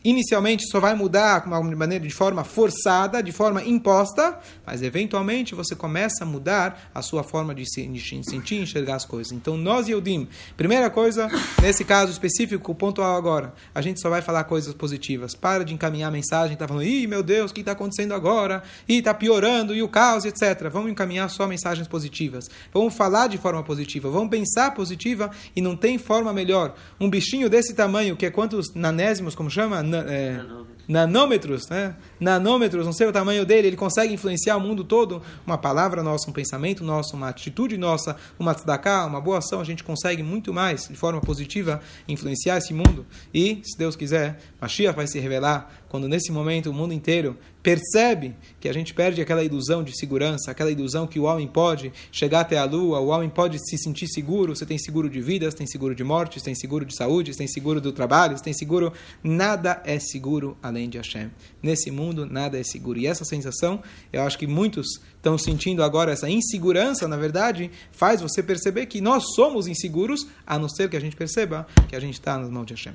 inicialmente 0.03 0.67
só 0.69 0.79
vai 0.79 0.95
mudar 0.95 1.43
de 1.43 1.75
maneira 1.75 2.05
de 2.05 2.13
forma 2.13 2.43
forçada, 2.43 3.21
de 3.21 3.31
forma 3.31 3.63
imposta, 3.63 4.39
mas 4.65 4.81
eventualmente 4.81 5.55
você 5.55 5.75
começa 5.75 6.23
a 6.23 6.25
mudar 6.25 6.89
a 6.93 7.01
sua 7.01 7.23
forma 7.23 7.53
de, 7.53 7.65
se, 7.65 7.85
de 7.87 8.23
sentir 8.23 8.55
enxergar 8.55 8.95
as 8.95 9.05
coisas. 9.05 9.31
Então, 9.31 9.57
nós 9.57 9.87
e 9.87 9.99
Dim, 9.99 10.27
primeira 10.55 10.89
coisa, 10.89 11.29
nesse 11.61 11.83
caso 11.83 12.11
específico, 12.11 12.73
pontual 12.73 13.15
agora, 13.15 13.53
a 13.73 13.81
gente 13.81 13.99
só 13.99 14.09
vai 14.09 14.21
falar 14.21 14.43
coisas 14.45 14.73
positivas. 14.73 15.35
Para 15.35 15.65
de 15.65 15.73
encaminhar 15.73 16.11
mensagem, 16.11 16.55
tá 16.55 16.67
falando, 16.67 16.85
ih, 16.85 17.07
meu 17.07 17.21
Deus, 17.21 17.51
o 17.51 17.53
que 17.53 17.61
está 17.61 17.73
acontecendo 17.73 18.13
agora? 18.13 18.63
Ih, 18.87 18.99
está 18.99 19.13
piorando, 19.13 19.75
e 19.75 19.81
o 19.81 19.87
caos, 19.87 20.25
etc. 20.25 20.69
Vamos 20.71 20.91
encaminhar 20.91 21.29
só 21.29 21.47
mensagens 21.47 21.87
positivas. 21.87 22.49
Vamos 22.73 22.93
falar 22.93 23.27
de 23.27 23.37
forma 23.37 23.63
positiva, 23.63 24.09
vamos 24.09 24.29
pensar 24.29 24.73
positiva 24.73 25.31
e 25.55 25.61
não 25.61 25.75
tem 25.75 25.97
forma 25.97 26.31
melhor. 26.31 26.75
Um 26.99 27.09
bichinho 27.09 27.49
desse 27.49 27.73
tamanho, 27.73 28.15
que 28.15 28.25
é 28.25 28.31
quantos 28.31 28.73
nanésimos, 28.73 29.35
como 29.35 29.49
chama? 29.49 29.83
É, 29.97 30.41
nanômetros, 30.89 31.69
né? 31.69 31.95
nanômetros, 32.19 32.83
não 32.83 32.91
sei 32.91 33.07
o 33.07 33.11
tamanho 33.11 33.45
dele, 33.45 33.67
ele 33.67 33.77
consegue 33.77 34.11
influenciar 34.11 34.57
o 34.57 34.59
mundo 34.59 34.83
todo. 34.83 35.21
Uma 35.45 35.57
palavra 35.57 36.01
nossa, 36.01 36.27
um 36.29 36.33
pensamento 36.33 36.83
nosso, 36.83 37.15
uma 37.15 37.29
atitude 37.29 37.77
nossa, 37.77 38.15
uma 38.39 38.55
tzedakah, 38.55 39.05
uma 39.05 39.21
boa 39.21 39.37
ação, 39.37 39.61
a 39.61 39.63
gente 39.63 39.83
consegue 39.83 40.23
muito 40.23 40.51
mais, 40.51 40.87
de 40.87 40.95
forma 40.95 41.21
positiva, 41.21 41.79
influenciar 42.07 42.57
esse 42.57 42.73
mundo. 42.73 43.05
E, 43.31 43.61
se 43.63 43.77
Deus 43.77 43.95
quiser, 43.95 44.39
Mashiach 44.59 44.95
vai 44.95 45.05
se 45.05 45.19
revelar 45.19 45.71
quando 45.89 46.07
nesse 46.07 46.31
momento 46.31 46.69
o 46.69 46.73
mundo 46.73 46.93
inteiro 46.93 47.35
percebe 47.61 48.35
que 48.59 48.69
a 48.69 48.73
gente 48.73 48.93
perde 48.93 49.21
aquela 49.21 49.43
ilusão 49.43 49.83
de 49.83 49.97
segurança, 49.97 50.51
aquela 50.51 50.71
ilusão 50.71 51.05
que 51.05 51.19
o 51.19 51.23
homem 51.23 51.47
pode 51.47 51.91
chegar 52.11 52.41
até 52.41 52.57
a 52.57 52.63
lua, 52.63 52.99
o 52.99 53.07
homem 53.07 53.29
pode 53.29 53.57
se 53.59 53.77
sentir 53.77 54.07
seguro, 54.07 54.55
você 54.55 54.65
tem 54.65 54.77
seguro 54.77 55.09
de 55.09 55.19
vida, 55.19 55.49
você 55.49 55.57
tem 55.57 55.67
seguro 55.67 55.93
de 55.93 56.03
morte, 56.03 56.39
você 56.39 56.45
tem 56.45 56.55
seguro 56.55 56.85
de 56.85 56.95
saúde, 56.95 57.33
você 57.33 57.39
tem 57.39 57.47
seguro 57.47 57.81
do 57.81 57.91
trabalho, 57.91 58.37
você 58.37 58.43
tem 58.43 58.53
seguro, 58.53 58.93
nada 59.23 59.81
é 59.83 59.99
seguro 59.99 60.57
além 60.61 60.87
de 60.87 60.97
Hashem. 60.97 61.31
Nesse 61.61 61.91
mundo 61.91 62.25
nada 62.25 62.57
é 62.57 62.63
seguro. 62.63 62.99
E 62.99 63.07
essa 63.07 63.25
sensação, 63.25 63.81
eu 64.13 64.21
acho 64.21 64.37
que 64.37 64.47
muitos 64.47 65.01
estão 65.17 65.37
sentindo 65.37 65.83
agora 65.83 66.11
essa 66.11 66.29
insegurança, 66.29 67.07
na 67.07 67.17
verdade, 67.17 67.69
faz 67.91 68.21
você 68.21 68.41
perceber 68.41 68.85
que 68.85 69.01
nós 69.01 69.35
somos 69.35 69.67
inseguros, 69.67 70.27
a 70.45 70.57
não 70.57 70.69
ser 70.69 70.89
que 70.89 70.95
a 70.95 71.01
gente 71.01 71.15
perceba 71.15 71.67
que 71.87 71.95
a 71.95 71.99
gente 71.99 72.13
está 72.13 72.37
nas 72.37 72.49
mãos 72.49 72.65
de 72.65 72.73
Hashem. 72.73 72.93